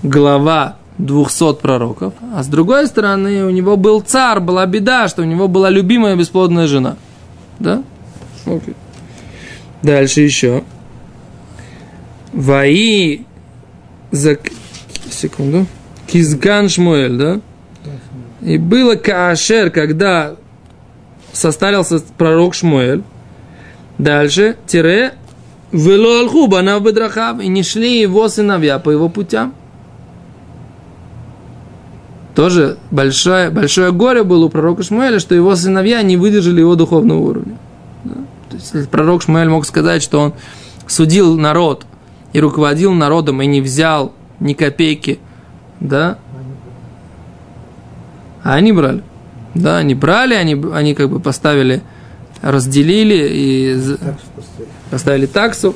глава 0.04 0.78
200 0.98 1.56
пророков, 1.56 2.14
а 2.34 2.44
с 2.44 2.48
другой 2.48 2.88
стороны, 2.88 3.46
у 3.46 3.50
него 3.50 3.76
был 3.76 4.02
царь, 4.02 4.40
была 4.40 4.66
беда, 4.66 5.08
что 5.08 5.24
у 5.24 5.26
него 5.26 5.48
была 5.48 5.70
любимая 5.70 6.16
бесплодная 6.16 6.68
жена. 6.68 6.96
Да? 7.60 7.84
Окей. 8.46 8.76
Дальше 9.82 10.22
еще. 10.22 10.64
Ваи 12.34 13.26
за... 14.12 14.38
Секунду. 15.10 15.66
Кизган 16.08 16.70
Шмуэль, 16.70 17.18
да? 17.18 17.40
И 18.42 18.58
было 18.58 18.96
Каашер, 18.96 19.72
когда 19.72 20.36
состарился 21.34 22.02
пророк 22.18 22.54
Шмуэль, 22.54 23.04
Дальше, 23.98 24.58
тире, 24.68 25.14
вело 25.72 26.20
алху 26.20 26.48
банав 26.48 26.84
бедрахав, 26.84 27.40
и 27.40 27.48
не 27.48 27.64
шли 27.64 28.00
его 28.00 28.28
сыновья 28.28 28.80
по 28.80 28.90
его 28.90 29.10
путям. 29.10 29.54
Тоже 32.36 32.78
большое, 32.92 33.50
большое 33.50 33.94
горе 33.94 34.24
было 34.24 34.46
у 34.46 34.50
пророка 34.50 34.84
Шмуэля, 34.84 35.20
что 35.20 35.34
его 35.34 35.56
сыновья 35.56 36.02
не 36.02 36.18
выдержали 36.18 36.60
его 36.60 36.76
духовного 36.76 37.20
уровня. 37.20 37.58
Да? 38.04 38.16
То 38.50 38.78
есть 38.78 38.90
пророк 38.90 39.22
Шмуэль 39.22 39.48
мог 39.48 39.66
сказать, 39.66 40.04
что 40.04 40.20
он 40.20 40.34
судил 40.86 41.38
народ 41.38 41.86
и 42.34 42.42
руководил 42.42 42.92
народом, 42.94 43.42
и 43.42 43.46
не 43.46 43.62
взял 43.62 44.12
ни 44.42 44.54
копейки, 44.54 45.20
да? 45.80 46.18
А 48.44 48.56
они 48.56 48.74
брали. 48.74 49.02
Да, 49.54 49.78
они 49.78 49.96
брали, 49.96 50.34
они, 50.34 50.62
они 50.74 50.94
как 50.94 51.10
бы 51.10 51.22
поставили 51.22 51.82
разделили 52.46 53.28
и 53.28 53.98
поставили 54.92 55.26
таксу, 55.26 55.76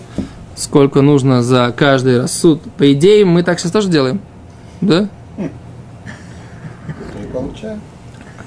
сколько 0.56 1.02
нужно 1.02 1.42
за 1.42 1.74
каждый 1.76 2.22
рассуд. 2.22 2.62
По 2.78 2.94
идее, 2.94 3.26
мы 3.26 3.42
так 3.44 3.60
сейчас 3.60 3.72
тоже 3.72 3.90
делаем. 3.90 4.22
Да? 4.80 5.10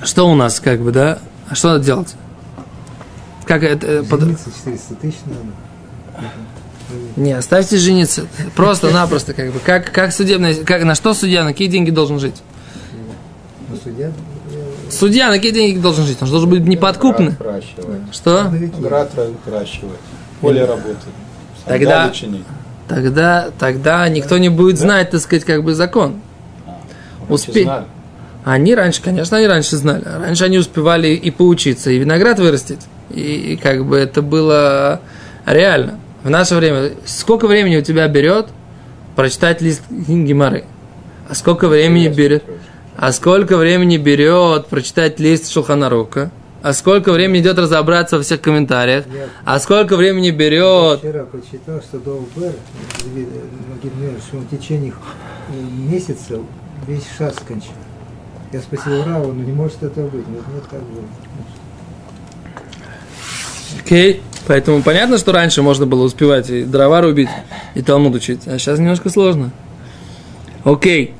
Что 0.04 0.30
у 0.30 0.34
нас, 0.34 0.60
как 0.60 0.80
бы, 0.80 0.92
да? 0.92 1.18
А 1.48 1.54
что 1.54 1.72
надо 1.72 1.84
делать? 1.84 2.14
Как 3.44 3.64
это? 3.64 4.04
Под... 4.04 4.20
400 4.20 4.94
тысяч 4.94 5.18
надо. 5.26 5.40
Не, 7.16 7.32
оставьте 7.32 7.76
жениться. 7.76 8.26
Просто-напросто, 8.54 9.34
как 9.34 9.52
бы, 9.52 9.58
как, 9.58 9.90
как 9.90 10.12
судебная, 10.12 10.54
как, 10.54 10.84
на 10.84 10.94
что 10.94 11.14
судья, 11.14 11.42
на 11.42 11.50
какие 11.50 11.68
деньги 11.68 11.90
должен 11.90 12.20
жить? 12.20 12.42
Но 13.68 13.76
судья, 13.82 14.08
э, 14.08 14.41
Судья 14.92 15.28
на 15.28 15.36
какие 15.36 15.52
деньги 15.52 15.78
должен 15.78 16.04
жить? 16.04 16.18
Он 16.20 16.26
же 16.26 16.32
должен 16.32 16.50
быть 16.50 16.60
неподкупный. 16.60 17.34
Что? 18.12 18.52
Град 18.78 19.10
выращивает. 19.44 19.98
Поле 20.40 20.64
работает. 20.64 20.98
Тогда-. 21.64 22.12
Тогда, 22.88 23.48
тогда 23.58 24.08
никто 24.08 24.38
не 24.38 24.50
будет 24.50 24.78
знать, 24.78 25.10
так 25.10 25.20
сказать, 25.20 25.44
как 25.44 25.64
бы 25.64 25.74
закон. 25.74 26.20
Раньше 26.66 27.48
Успеть. 27.48 27.68
Они 28.44 28.74
раньше, 28.74 29.00
конечно, 29.00 29.38
они 29.38 29.46
раньше 29.46 29.76
знали. 29.76 30.02
Раньше 30.04 30.44
они 30.44 30.58
успевали 30.58 31.08
и 31.08 31.30
поучиться, 31.30 31.90
и 31.90 31.98
виноград 31.98 32.38
вырастить. 32.38 32.80
И, 33.10 33.52
и 33.52 33.56
как 33.56 33.86
бы 33.86 33.96
это 33.96 34.20
было 34.20 35.00
реально. 35.46 35.98
В 36.22 36.30
наше 36.30 36.56
время, 36.56 36.90
сколько 37.06 37.46
времени 37.46 37.76
у 37.76 37.82
тебя 37.82 38.06
берет 38.08 38.48
прочитать 39.14 39.62
лист 39.62 39.82
Гимары? 39.90 40.64
А 41.28 41.34
сколько 41.34 41.68
времени 41.68 42.08
берет? 42.08 42.42
А 42.96 43.12
сколько 43.12 43.56
времени 43.56 43.96
берет 43.96 44.66
прочитать 44.66 45.18
лист 45.18 45.50
Шулханарука? 45.50 46.30
А 46.62 46.72
сколько 46.74 47.12
времени 47.12 47.40
идет 47.40 47.58
разобраться 47.58 48.18
во 48.18 48.22
всех 48.22 48.40
комментариях? 48.40 49.04
я 49.12 49.26
А 49.44 49.58
сколько 49.58 49.96
времени 49.96 50.30
берет? 50.30 51.00
вчера 51.00 51.24
прочитал, 51.24 51.80
что 51.80 51.98
Магидмер, 52.36 54.20
что 54.20 54.36
он 54.36 54.44
в 54.44 54.50
течение 54.50 54.92
э, 55.48 55.52
месяца 55.90 56.38
весь 56.86 57.04
шас 57.18 57.34
скончал. 57.34 57.72
Я 58.52 58.60
спросил 58.60 59.02
Рава, 59.04 59.32
ну 59.32 59.42
не 59.42 59.52
может 59.52 59.82
это 59.82 60.02
быть. 60.02 60.28
Нет, 60.28 60.42
нет, 60.54 60.62
так 60.70 60.80
было. 60.82 61.04
Окей. 63.80 64.22
Поэтому 64.46 64.82
понятно, 64.82 65.18
что 65.18 65.32
раньше 65.32 65.62
можно 65.62 65.86
было 65.86 66.04
успевать 66.04 66.50
и 66.50 66.64
дрова 66.64 67.00
рубить, 67.00 67.28
и 67.74 67.82
Талмуд 67.82 68.14
учить. 68.14 68.46
А 68.46 68.58
сейчас 68.58 68.78
немножко 68.78 69.08
сложно. 69.08 69.50
Окей. 70.64 71.14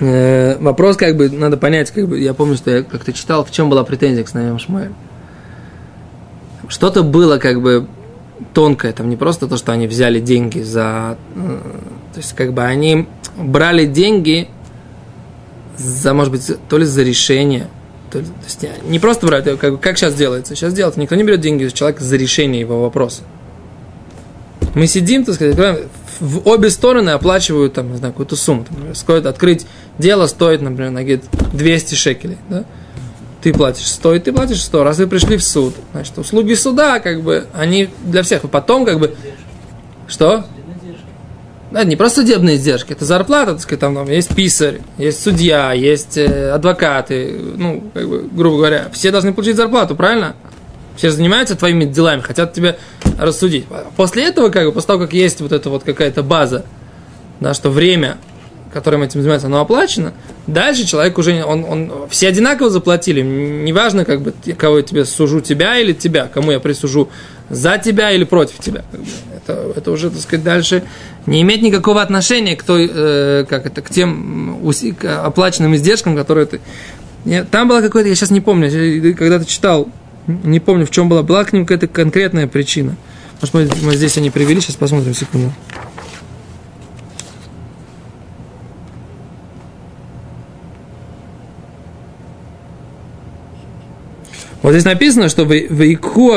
Э, 0.00 0.56
вопрос, 0.60 0.96
как 0.96 1.16
бы, 1.16 1.28
надо 1.28 1.56
понять, 1.56 1.90
как 1.90 2.08
бы, 2.08 2.18
я 2.18 2.32
помню, 2.34 2.56
что 2.56 2.70
я 2.70 2.82
как-то 2.82 3.12
читал, 3.12 3.44
в 3.44 3.50
чем 3.50 3.68
была 3.68 3.84
претензия 3.84 4.24
к 4.24 4.28
Снавим 4.28 4.58
Шмуэль. 4.58 4.92
Что-то 6.68 7.02
было, 7.02 7.36
как 7.38 7.60
бы, 7.60 7.86
тонкое, 8.54 8.92
там 8.92 9.10
не 9.10 9.16
просто 9.16 9.46
то, 9.46 9.56
что 9.58 9.72
они 9.72 9.86
взяли 9.86 10.18
деньги 10.20 10.60
за... 10.60 11.18
э, 11.36 11.58
То 12.14 12.18
есть, 12.18 12.32
как 12.34 12.54
бы, 12.54 12.62
они 12.62 13.06
брали 13.36 13.84
деньги 13.84 14.48
за, 15.76 16.14
может 16.14 16.32
быть, 16.32 16.50
то 16.68 16.78
ли 16.78 16.84
за 16.84 17.02
решение, 17.02 17.68
то, 18.10 18.20
ли- 18.20 18.24
то 18.26 18.44
есть 18.44 18.64
не 18.88 18.98
просто 18.98 19.26
брать, 19.26 19.46
а 19.46 19.56
как, 19.56 19.80
как 19.80 19.98
сейчас 19.98 20.14
делается. 20.14 20.54
Сейчас 20.56 20.72
делается, 20.72 21.00
никто 21.00 21.14
не 21.14 21.24
берет 21.24 21.40
деньги 21.40 21.64
у 21.64 21.70
человека 21.70 22.02
за 22.02 22.16
решение 22.16 22.60
его 22.60 22.80
вопроса. 22.82 23.22
Мы 24.74 24.86
сидим, 24.86 25.24
так 25.24 25.34
сказать, 25.34 25.56
в 26.20 26.46
обе 26.48 26.70
стороны 26.70 27.10
оплачивают 27.10 27.74
там, 27.74 27.90
не 27.90 27.98
знаю, 27.98 28.12
какую-то 28.12 28.36
сумму. 28.36 28.64
Там, 28.64 28.74
например, 28.76 28.94
стоит 28.94 29.26
открыть 29.26 29.66
дело, 29.98 30.26
стоит, 30.26 30.60
например, 30.60 30.90
на 30.90 31.00
говорит, 31.00 31.24
200 31.52 31.94
шекелей, 31.94 32.38
да? 32.48 32.64
Ты 33.42 33.54
платишь 33.54 33.86
100, 33.86 34.14
и 34.14 34.18
ты 34.18 34.32
платишь 34.32 34.62
100. 34.62 34.84
Раз 34.84 34.98
вы 34.98 35.06
пришли 35.06 35.38
в 35.38 35.42
суд, 35.42 35.74
значит, 35.92 36.16
услуги 36.18 36.52
суда, 36.54 37.00
как 37.00 37.22
бы, 37.22 37.46
они 37.54 37.88
для 38.04 38.22
всех. 38.22 38.44
И 38.44 38.48
потом, 38.48 38.84
как 38.84 38.98
бы, 38.98 39.14
что? 40.06 40.44
Да, 41.70 41.84
не 41.84 41.96
просто 41.96 42.22
судебные 42.22 42.56
издержки, 42.56 42.92
это 42.92 43.04
зарплата, 43.04 43.52
так 43.52 43.62
сказать, 43.62 43.80
там, 43.80 43.94
там 43.94 44.10
есть 44.10 44.34
писарь, 44.34 44.80
есть 44.98 45.22
судья, 45.22 45.72
есть 45.72 46.18
э, 46.18 46.50
адвокаты, 46.50 47.32
ну, 47.56 47.84
как 47.94 48.08
бы, 48.08 48.28
грубо 48.30 48.56
говоря, 48.56 48.88
все 48.92 49.12
должны 49.12 49.32
получить 49.32 49.56
зарплату, 49.56 49.94
правильно? 49.94 50.34
Все 50.96 51.10
занимаются 51.10 51.56
твоими 51.56 51.84
делами, 51.84 52.20
хотят 52.20 52.52
тебя 52.52 52.76
рассудить. 53.18 53.66
После 53.96 54.24
этого, 54.24 54.48
как 54.50 54.66
бы, 54.66 54.72
после 54.72 54.86
того, 54.88 55.00
как 55.00 55.12
есть 55.12 55.40
вот 55.40 55.52
эта 55.52 55.70
вот 55.70 55.84
какая-то 55.84 56.22
база, 56.22 56.64
да, 57.40 57.54
что 57.54 57.70
время, 57.70 58.18
которым 58.72 59.02
этим 59.02 59.20
занимается, 59.20 59.46
оно 59.46 59.60
оплачено, 59.60 60.12
дальше 60.46 60.84
человек 60.86 61.18
уже, 61.18 61.44
он, 61.44 61.64
он, 61.64 61.92
все 62.10 62.28
одинаково 62.28 62.70
заплатили, 62.70 63.20
неважно, 63.22 64.04
как 64.04 64.20
бы, 64.20 64.34
кого 64.56 64.78
я 64.78 64.82
тебе 64.82 65.04
сужу, 65.04 65.40
тебя 65.40 65.78
или 65.78 65.92
тебя, 65.92 66.28
кому 66.32 66.52
я 66.52 66.60
присужу, 66.60 67.08
за 67.48 67.78
тебя 67.78 68.10
или 68.12 68.24
против 68.24 68.58
тебя. 68.58 68.84
Это, 69.36 69.72
это 69.76 69.90
уже, 69.90 70.10
так 70.10 70.20
сказать, 70.20 70.44
дальше 70.44 70.84
не 71.26 71.42
имеет 71.42 71.62
никакого 71.62 72.00
отношения 72.00 72.56
к 72.56 72.62
той, 72.62 72.90
э, 72.92 73.44
как 73.48 73.66
это, 73.66 73.82
к 73.82 73.90
тем 73.90 74.60
уси- 74.62 74.94
к 74.94 75.24
оплаченным 75.24 75.74
издержкам, 75.74 76.16
которые 76.16 76.46
ты... 76.46 76.60
Там 77.50 77.68
была 77.68 77.82
какая-то, 77.82 78.08
я 78.08 78.14
сейчас 78.14 78.30
не 78.30 78.40
помню, 78.40 78.68
я 78.68 79.14
когда-то 79.14 79.44
читал, 79.44 79.88
не 80.44 80.60
помню, 80.60 80.86
в 80.86 80.90
чем 80.90 81.08
была, 81.08 81.22
была 81.22 81.44
к 81.44 81.52
ним 81.52 81.64
какая-то 81.64 81.88
конкретная 81.88 82.46
причина. 82.46 82.96
Может, 83.40 83.54
мы, 83.54 83.86
мы 83.86 83.96
здесь 83.96 84.16
они 84.18 84.30
привели, 84.30 84.60
сейчас 84.60 84.76
посмотрим, 84.76 85.14
секунду. 85.14 85.52
Вот 94.62 94.72
здесь 94.72 94.84
написано, 94.84 95.28
что 95.28 95.44
вейку 95.44 96.32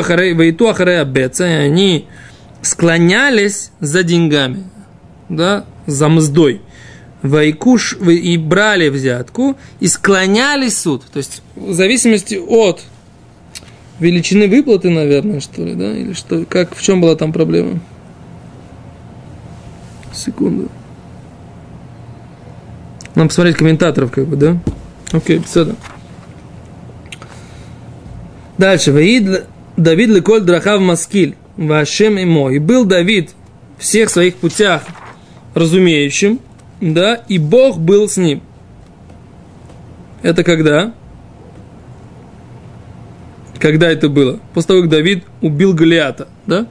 абеца, 1.00 1.46
и 1.46 1.52
они 1.52 2.08
склонялись 2.62 3.70
за 3.80 4.02
деньгами, 4.02 4.64
да, 5.28 5.66
за 5.86 6.08
мздой. 6.08 6.62
Вайкуш 7.22 7.96
и 8.00 8.36
брали 8.36 8.88
взятку 8.88 9.56
и 9.80 9.88
склонялись 9.88 10.74
в 10.74 10.78
суд. 10.78 11.04
То 11.12 11.18
есть 11.18 11.42
в 11.56 11.72
зависимости 11.72 12.34
от 12.34 12.82
величины 13.98 14.48
выплаты, 14.48 14.90
наверное, 14.90 15.40
что 15.40 15.64
ли, 15.64 15.74
да? 15.74 15.96
Или 15.96 16.12
что? 16.12 16.44
Как, 16.44 16.74
в 16.74 16.82
чем 16.82 17.00
была 17.00 17.16
там 17.16 17.32
проблема? 17.32 17.80
Секунду. 20.12 20.68
Нам 23.14 23.28
посмотреть 23.28 23.56
комментаторов, 23.56 24.10
как 24.10 24.26
бы, 24.26 24.36
да? 24.36 24.58
Окей, 25.12 25.40
все. 25.40 25.74
Дальше. 28.58 28.92
Ваид 28.92 29.46
Давид 29.76 30.10
леколь 30.10 30.42
драхав 30.42 30.80
маскиль. 30.80 31.36
Вашем. 31.56 32.18
И 32.18 32.58
был 32.58 32.84
Давид 32.84 33.30
всех 33.78 34.10
своих 34.10 34.36
путях 34.36 34.82
разумеющим, 35.54 36.40
да, 36.80 37.14
и 37.28 37.38
Бог 37.38 37.78
был 37.78 38.08
с 38.08 38.16
ним. 38.16 38.42
Это 40.22 40.42
когда? 40.42 40.94
Когда 43.58 43.90
это 43.90 44.08
было? 44.08 44.40
После 44.52 44.68
того, 44.68 44.80
как 44.82 44.90
Давид 44.90 45.24
убил 45.40 45.74
Голиата, 45.74 46.28
да? 46.46 46.66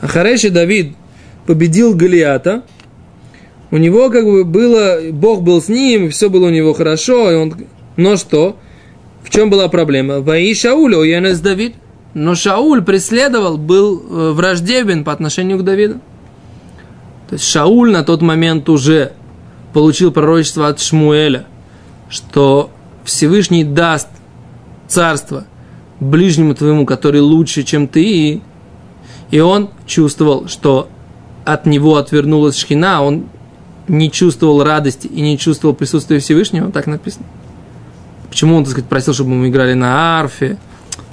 А 0.00 0.06
Хареши 0.06 0.50
Давид 0.50 0.94
победил 1.46 1.94
Голиата, 1.94 2.62
у 3.70 3.76
него 3.76 4.10
как 4.10 4.24
бы 4.24 4.44
было, 4.44 4.98
Бог 5.12 5.42
был 5.42 5.62
с 5.62 5.68
ним, 5.68 6.10
все 6.10 6.28
было 6.28 6.46
у 6.46 6.50
него 6.50 6.72
хорошо, 6.72 7.30
и 7.30 7.34
он, 7.34 7.54
но 7.96 8.16
что? 8.16 8.56
В 9.22 9.30
чем 9.30 9.50
была 9.50 9.68
проблема? 9.68 10.20
Ваи 10.20 10.54
Шауль, 10.54 10.96
Оянес 10.96 11.40
Давид. 11.40 11.74
Но 12.14 12.34
Шауль 12.34 12.82
преследовал, 12.82 13.56
был 13.56 14.02
э, 14.02 14.30
враждебен 14.32 15.04
по 15.04 15.12
отношению 15.12 15.58
к 15.58 15.64
Давиду. 15.64 16.00
То 17.28 17.34
есть 17.34 17.44
Шауль 17.44 17.92
на 17.92 18.02
тот 18.02 18.22
момент 18.22 18.68
уже 18.68 19.12
получил 19.72 20.10
пророчество 20.10 20.66
от 20.66 20.80
Шмуэля, 20.80 21.46
что 22.08 22.70
Всевышний 23.04 23.62
даст 23.62 24.08
царство 24.90 25.44
ближнему 26.00 26.54
твоему, 26.54 26.86
который 26.86 27.20
лучше, 27.20 27.62
чем 27.62 27.86
ты. 27.86 28.40
И 29.30 29.40
он 29.40 29.70
чувствовал, 29.86 30.48
что 30.48 30.88
от 31.44 31.66
него 31.66 31.96
отвернулась 31.96 32.56
шхина, 32.56 33.02
он 33.02 33.26
не 33.88 34.10
чувствовал 34.10 34.62
радости 34.62 35.06
и 35.06 35.20
не 35.20 35.38
чувствовал 35.38 35.74
присутствия 35.74 36.18
Всевышнего, 36.18 36.70
так 36.70 36.86
написано. 36.86 37.26
Почему 38.28 38.56
он, 38.56 38.64
так 38.64 38.72
сказать, 38.72 38.88
просил, 38.88 39.14
чтобы 39.14 39.30
мы 39.30 39.48
играли 39.48 39.74
на 39.74 40.20
арфе? 40.20 40.58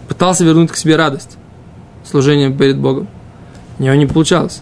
Пытался 0.08 0.46
вернуть 0.46 0.72
к 0.72 0.78
себе 0.78 0.96
радость 0.96 1.38
служения 2.06 2.50
перед 2.50 2.78
Богом. 2.78 3.08
У 3.80 3.84
него 3.84 3.96
не 3.96 4.06
получалось. 4.06 4.62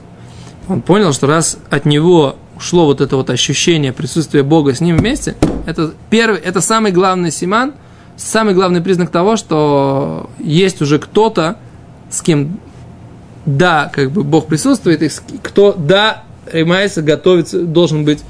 Он 0.67 0.82
понял, 0.82 1.13
что 1.13 1.28
раз 1.28 1.58
от 1.69 1.86
него 1.86 2.36
ушло 2.58 2.86
вот 2.86 3.01
это 3.01 3.17
вот 3.17 3.30
ощущение 3.30 3.93
присутствия 3.93 4.43
Бога 4.43 4.73
с 4.73 4.82
ним 4.82 4.97
вместе, 4.97 5.36
это 5.65 5.93
первый, 6.10 6.39
это 6.39 6.62
самый 6.62 6.91
главный 6.91 7.32
симан, 7.32 7.73
самый 8.17 8.54
главный 8.54 8.82
признак 8.82 9.10
того, 9.10 9.36
что 9.36 10.30
есть 10.39 10.82
уже 10.82 10.99
кто-то, 10.99 11.58
с 12.10 12.21
кем 12.21 12.60
да, 13.45 13.91
как 13.93 14.12
бы 14.12 14.23
Бог 14.23 14.47
присутствует, 14.47 15.04
и 15.04 15.10
кто 15.43 15.73
да, 15.73 16.23
ремайся, 16.51 17.01
готовится, 17.01 17.62
должен 17.62 18.06
быть. 18.06 18.23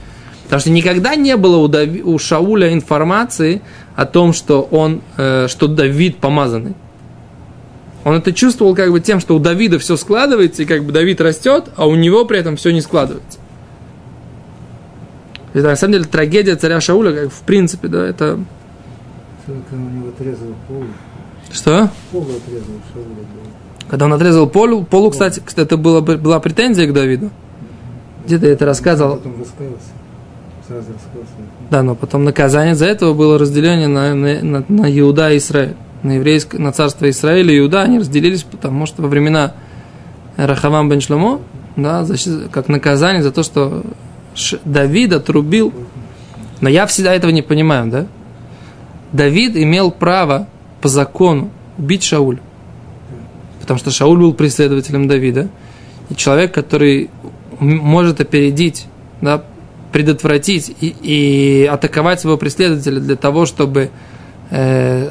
Потому 0.43 0.59
что 0.59 0.69
никогда 0.69 1.15
не 1.15 1.37
было 1.37 1.57
у, 1.57 1.67
Дави- 1.67 2.01
у 2.01 2.17
Шауля 2.19 2.71
информации 2.71 3.61
о 3.95 4.05
том, 4.05 4.33
что 4.33 4.61
он, 4.61 5.01
э, 5.17 5.47
что 5.49 5.67
Давид 5.67 6.17
помазанный. 6.17 6.75
Он 8.03 8.15
это 8.15 8.31
чувствовал 8.31 8.75
как 8.75 8.91
бы 8.91 8.99
тем, 8.99 9.19
что 9.19 9.35
у 9.35 9.39
Давида 9.39 9.79
все 9.79 9.97
складывается, 9.97 10.61
и 10.61 10.65
как 10.65 10.83
бы 10.83 10.91
Давид 10.91 11.19
растет, 11.19 11.69
а 11.75 11.87
у 11.87 11.95
него 11.95 12.25
при 12.25 12.37
этом 12.37 12.57
все 12.57 12.71
не 12.71 12.81
складывается. 12.81 13.39
Это 15.53 15.69
на 15.69 15.75
самом 15.75 15.93
деле 15.93 16.05
трагедия 16.05 16.55
царя 16.55 16.79
Шауля, 16.81 17.23
как 17.23 17.33
в 17.33 17.41
принципе, 17.41 17.87
да, 17.87 18.05
это... 18.05 18.39
Только 19.45 19.73
у 19.73 19.77
него 19.77 20.10
отрезал 20.10 20.47
пол. 20.67 20.84
Что? 21.51 21.89
Пол 22.12 22.23
отрезал 22.23 22.75
Шауля. 22.93 23.08
был. 23.08 23.51
Когда 23.88 24.05
он 24.05 24.13
отрезал 24.13 24.49
полу, 24.49 24.84
полу 24.84 25.12
кстати, 25.12 25.41
кстати, 25.45 25.67
это 25.67 25.77
было, 25.77 26.01
была 26.01 26.39
претензия 26.39 26.88
к 26.88 26.93
Давиду. 26.93 27.29
Где-то 28.25 28.47
я 28.47 28.53
это 28.53 28.65
рассказывал. 28.65 29.17
Потом 29.17 29.39
раскаялся. 29.39 29.77
Сразу 30.67 30.88
раскаялся. 30.93 31.31
Да, 31.69 31.84
но 31.84 31.93
потом 31.93 32.23
наказание 32.23 32.73
за 32.73 32.86
этого 32.88 33.13
было 33.13 33.38
разделение 33.38 33.88
на, 33.88 34.15
на, 34.15 34.41
на, 34.41 34.65
на 34.67 34.99
Иуда 34.99 35.31
и 35.31 35.38
Израиль. 35.38 35.75
На, 36.01 36.13
еврейское, 36.13 36.58
на 36.58 36.71
царство 36.71 37.10
Израиля 37.10 37.53
и 37.53 37.60
Иуда 37.60 37.84
они 37.84 37.99
разделились, 37.99 38.43
потому 38.43 38.86
что 38.88 39.03
во 39.03 39.08
времена 39.08 39.53
Рахавам 40.38 40.89
бен 40.89 41.01
Шломо, 41.01 41.39
да, 41.75 42.05
как 42.51 42.67
наказание 42.67 43.23
за 43.23 43.31
то, 43.31 43.43
что 43.43 43.84
Давид 44.65 45.13
отрубил. 45.13 45.73
Но 46.62 46.69
я 46.69 46.88
всегда 46.88 47.13
этого 47.13 47.31
не 47.31 47.41
понимаю, 47.41 47.91
да? 47.91 48.08
Давид 49.15 49.56
имел 49.56 49.91
право 49.91 50.47
по 50.82 50.88
закону 50.88 51.49
убить 51.78 52.04
Шауля. 52.04 52.39
Потому 53.62 53.80
что 53.80 53.91
Шауль 53.91 54.19
был 54.19 54.34
преследователем 54.34 55.08
Давида. 55.08 55.49
И 56.10 56.15
человек, 56.15 56.54
который 56.54 57.10
может 57.60 58.19
опередить, 58.21 58.88
да, 59.21 59.43
предотвратить 59.91 60.75
и, 60.82 60.95
и 61.01 61.65
атаковать 61.65 62.19
своего 62.19 62.38
преследователя 62.38 62.99
для 62.99 63.15
того, 63.15 63.45
чтобы 63.45 63.89
э, 64.51 65.10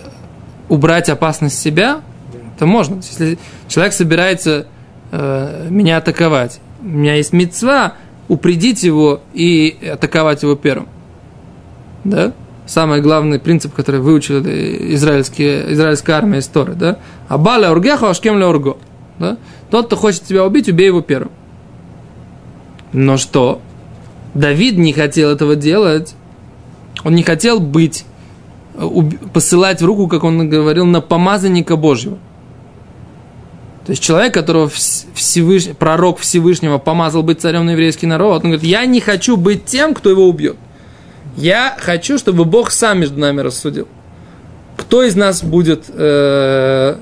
убрать 0.68 1.08
опасность 1.08 1.58
себя, 1.58 2.02
то 2.58 2.66
можно. 2.66 2.96
Если 2.96 3.38
человек 3.66 3.94
собирается 3.94 4.66
э, 5.10 5.66
меня 5.70 5.96
атаковать, 5.96 6.60
у 6.82 6.86
меня 6.86 7.14
есть 7.14 7.32
мецва 7.32 7.94
упредить 8.28 8.82
его 8.82 9.22
и 9.32 9.76
атаковать 9.92 10.42
его 10.42 10.54
первым. 10.54 10.88
Да? 12.04 12.32
Самый 12.66 13.02
главный 13.02 13.38
принцип, 13.38 13.74
который 13.74 14.00
выучили 14.00 14.94
израильские, 14.94 15.72
израильская 15.74 16.14
армия 16.14 16.38
из 16.38 16.46
Торы, 16.46 16.74
да? 16.74 16.98
Абаля 17.28 17.70
ургеха, 17.70 18.08
ашкем 18.08 18.38
ле 18.38 18.46
урго. 18.46 18.78
Да? 19.18 19.36
Тот, 19.70 19.86
кто 19.86 19.96
хочет 19.96 20.22
тебя 20.22 20.44
убить, 20.44 20.68
убей 20.68 20.86
его 20.86 21.02
первым. 21.02 21.30
Но 22.92 23.16
что? 23.16 23.60
Давид 24.34 24.78
не 24.78 24.92
хотел 24.92 25.30
этого 25.30 25.56
делать. 25.56 26.14
Он 27.04 27.14
не 27.14 27.22
хотел 27.22 27.60
быть, 27.60 28.04
э, 28.74 28.88
посылать 29.32 29.82
в 29.82 29.84
руку, 29.84 30.08
как 30.08 30.24
он 30.24 30.48
говорил, 30.48 30.86
на 30.86 31.00
помазанника 31.00 31.76
Божьего. 31.76 32.18
То 33.84 33.90
есть 33.90 34.02
человек, 34.02 34.32
которого 34.32 34.66
Вс- 34.68 35.06
Всевыш... 35.14 35.68
пророк 35.78 36.18
Всевышнего 36.18 36.78
помазал 36.78 37.22
быть 37.22 37.40
царем 37.40 37.66
на 37.66 37.72
еврейский 37.72 38.06
народ, 38.06 38.44
он 38.44 38.52
говорит, 38.52 38.62
я 38.62 38.86
не 38.86 39.00
хочу 39.00 39.36
быть 39.36 39.66
тем, 39.66 39.92
кто 39.94 40.08
его 40.08 40.26
убьет. 40.26 40.56
Я 41.36 41.76
хочу, 41.78 42.18
чтобы 42.18 42.44
Бог 42.44 42.70
сам 42.70 43.00
между 43.00 43.18
нами 43.18 43.40
рассудил. 43.40 43.88
Кто 44.76 45.02
из 45.02 45.16
нас 45.16 45.42
будет 45.42 45.84
э, 45.88 46.96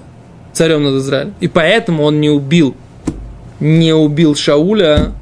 царем 0.52 0.84
над 0.84 0.94
Израилем? 0.96 1.34
И 1.40 1.48
поэтому 1.48 2.04
он 2.04 2.20
не 2.20 2.30
убил, 2.30 2.76
не 3.60 3.94
убил 3.94 4.34
Шауля 4.34 5.12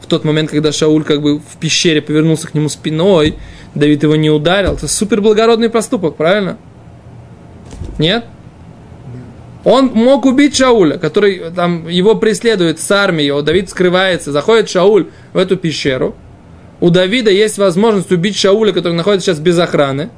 в 0.00 0.06
тот 0.06 0.24
момент, 0.24 0.50
когда 0.50 0.72
Шауль 0.72 1.04
как 1.04 1.20
бы 1.20 1.38
в 1.38 1.56
пещере 1.60 2.00
повернулся 2.00 2.48
к 2.48 2.54
нему 2.54 2.68
спиной, 2.68 3.36
Давид 3.74 4.02
его 4.02 4.16
не 4.16 4.30
ударил. 4.30 4.74
Это 4.74 4.88
супер 4.88 5.20
благородный 5.20 5.70
поступок, 5.70 6.16
правильно? 6.16 6.56
Нет? 7.98 8.24
Он 9.64 9.86
мог 9.86 10.24
убить 10.24 10.56
Шауля, 10.56 10.98
который 10.98 11.50
там 11.54 11.88
его 11.88 12.14
преследует 12.14 12.80
с 12.80 12.90
армией, 12.90 13.42
Давид 13.42 13.68
скрывается, 13.68 14.32
заходит 14.32 14.70
Шауль 14.70 15.08
в 15.32 15.36
эту 15.36 15.56
пещеру. 15.56 16.14
У 16.80 16.90
Давида 16.90 17.30
есть 17.30 17.58
возможность 17.58 18.12
убить 18.12 18.36
Шауля, 18.36 18.72
который 18.72 18.92
находится 18.92 19.26
сейчас 19.26 19.40
без 19.40 19.58
охраны. 19.58 20.10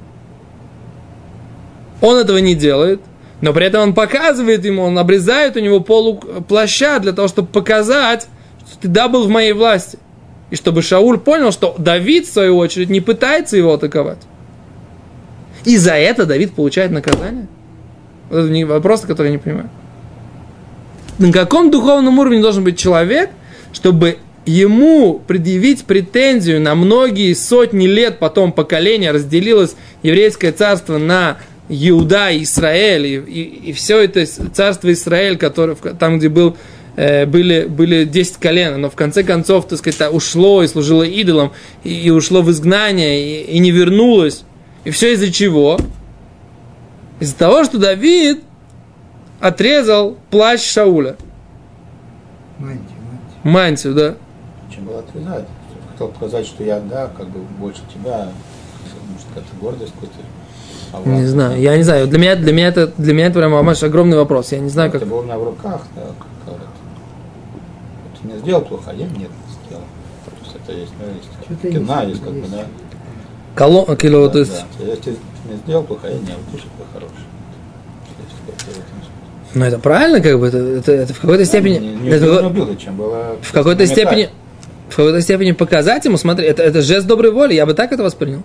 Он 2.01 2.17
этого 2.17 2.39
не 2.39 2.55
делает, 2.55 3.01
но 3.41 3.53
при 3.53 3.67
этом 3.67 3.83
он 3.83 3.95
показывает 3.95 4.65
ему, 4.65 4.83
он 4.83 4.99
обрезает 4.99 5.57
у 5.57 5.61
него 5.61 5.81
полу 5.81 6.17
плаща 6.49 6.99
для 6.99 7.13
того, 7.13 7.29
чтобы 7.29 7.49
показать, 7.49 8.29
что 8.67 8.79
ты 8.81 8.89
да 8.89 9.09
был 9.09 9.27
в 9.27 9.31
моей 9.31 9.53
власти. 9.53 9.99
И 10.51 10.57
чтобы 10.57 10.83
Шауль 10.83 11.19
понял, 11.19 11.53
что 11.53 11.75
Давид, 11.79 12.27
в 12.27 12.33
свою 12.33 12.57
очередь, 12.57 12.91
не 12.91 13.01
пытается 13.01 13.57
его 13.57 13.75
атаковать. 13.75 14.19
И 15.65 15.77
за 15.77 15.93
это 15.93 16.27
Давид 16.27 16.55
получает 16.55 16.91
наказание. 16.91 17.47
Вот 18.29 18.51
это 18.51 18.67
вопрос, 18.67 19.03
который 19.03 19.29
я 19.29 19.33
не 19.33 19.39
понимаю. 19.39 19.71
На 21.19 21.33
каком 21.33 21.71
духовном 21.71 22.19
уровне 22.19 22.41
должен 22.41 22.65
быть 22.65 22.79
человек, 22.79 23.31
чтобы 23.73 24.19
ему 24.47 25.21
предъявить 25.27 25.85
претензию 25.85 26.61
на 26.61 26.75
многие 26.75 27.35
сотни 27.35 27.87
лет 27.87 28.19
потом 28.19 28.53
поколения 28.53 29.13
разделилось 29.13 29.77
еврейское 30.03 30.53
царство 30.53 30.99
на 30.99 31.39
Иуда 31.69 32.31
и 32.31 32.43
Израиль, 32.43 33.07
и, 33.07 33.17
и, 33.17 33.71
и 33.71 33.73
все 33.73 34.01
это 34.03 34.27
царство 34.27 34.93
Израиль, 34.93 35.39
которое, 35.39 35.77
там, 35.77 36.19
где 36.19 36.29
был, 36.29 36.57
э, 36.97 37.27
были, 37.27 37.67
были 37.67 38.05
10 38.05 38.39
колен, 38.39 38.81
но 38.81 38.91
в 38.91 38.97
конце 38.97 39.23
концов, 39.23 39.69
так 39.69 39.79
сказать, 39.79 40.13
ушло 40.13 40.65
и 40.65 40.67
служило 40.67 41.05
идолам, 41.05 41.53
и, 41.85 41.95
и 41.95 42.11
ушло 42.11 42.43
в 42.43 42.51
изгнание, 42.51 43.45
и, 43.45 43.53
и 43.53 43.59
не 43.61 43.71
вернулось. 43.71 44.43
И 44.85 44.91
все 44.91 45.13
из-за 45.13 45.31
чего? 45.31 45.79
Из-за 47.21 47.37
того, 47.37 47.63
что 47.65 47.79
Давид 47.79 48.43
отрезал 49.39 50.19
плащ 50.31 50.63
Шауля. 50.63 51.17
Мантию, 52.59 52.81
мантию. 52.99 53.41
Мантию, 53.45 53.95
да. 53.95 54.17
Чем 54.75 54.85
было 54.85 55.01
отрезать? 55.01 55.47
Хотел 55.93 56.09
показать, 56.09 56.47
что 56.47 56.65
я, 56.65 56.81
да, 56.81 57.11
как 57.17 57.29
бы 57.29 57.41
больше 57.59 57.81
тебя, 57.93 58.29
может, 59.11 59.27
какая-то 59.29 59.57
гордость 59.61 59.93
какой-то. 59.95 60.15
А 60.93 61.09
Не 61.09 61.27
знаю, 61.27 61.61
я 61.61 61.77
не 61.77 61.83
знаю. 61.83 62.09
Для 62.09 62.19
меня, 62.19 62.37
для 62.37 62.53
меня 62.53 62.69
это, 62.69 62.89
для 62.99 63.15
меня 63.15 63.27
это 63.27 63.39
прям 63.39 63.53
мамаш 63.53 63.83
огромный 63.83 64.17
вопрос. 64.17 64.53
Я 64.53 64.59
не 64.59 64.71
знаю, 64.71 64.91
как. 64.91 65.03
Это 65.03 65.11
было 65.11 65.21
у 65.21 65.25
меня 65.25 65.39
в 65.39 65.45
руках, 65.45 65.83
да, 65.95 66.03
как. 66.19 66.57
Ты 68.21 68.27
мне 68.27 68.39
сделал 68.39 68.63
плохо, 68.63 68.91
а 68.91 68.93
я 68.93 69.07
нет 69.07 69.15
не 69.17 69.67
сделал. 69.67 69.85
То 70.25 70.33
есть 70.43 70.57
это 70.57 70.73
есть, 70.73 70.93
ну, 70.99 71.07
есть 71.15 71.29
Что-то 71.45 71.73
кина, 71.73 72.03
есть, 72.03 72.11
есть 72.11 72.23
как 72.23 72.33
бы, 72.35 72.49
да. 72.49 72.67
Коло, 73.55 73.97
кило, 73.97 74.27
Да, 74.27 74.33
то 74.33 74.39
есть. 74.41 74.65
да. 74.79 74.85
Если 74.85 75.01
ты 75.03 75.17
мне 75.47 75.57
сделал 75.65 75.85
плохо, 75.85 76.09
а 76.09 76.11
я 76.11 76.19
не, 76.19 76.21
вот 76.21 76.61
ты 76.61 76.69
хороший. 76.93 77.17
Ну 79.53 79.65
это 79.65 79.79
правильно, 79.79 80.21
как 80.21 80.39
бы 80.39 80.47
это, 80.47 80.59
это, 80.59 80.93
это 80.93 81.15
в 81.15 81.21
какой-то 81.21 81.45
степени. 81.45 81.79
Не, 81.79 81.95
не, 81.95 82.09
это 82.11 82.25
не 82.25 82.47
убил, 82.47 82.67
зачем 82.67 82.97
было 82.97 83.37
в 83.43 83.53
какой-то 83.53 83.87
степени. 83.87 84.31
В 84.91 84.97
какой-то 84.97 85.21
степени 85.21 85.53
показать 85.53 86.05
ему, 86.05 86.17
смотри, 86.17 86.47
это, 86.47 86.63
это 86.63 86.83
жест 86.83 87.07
доброй 87.07 87.31
воли, 87.31 87.55
я 87.55 87.65
бы 87.65 87.75
так 87.75 87.93
это 87.93 88.03
воспринял. 88.03 88.43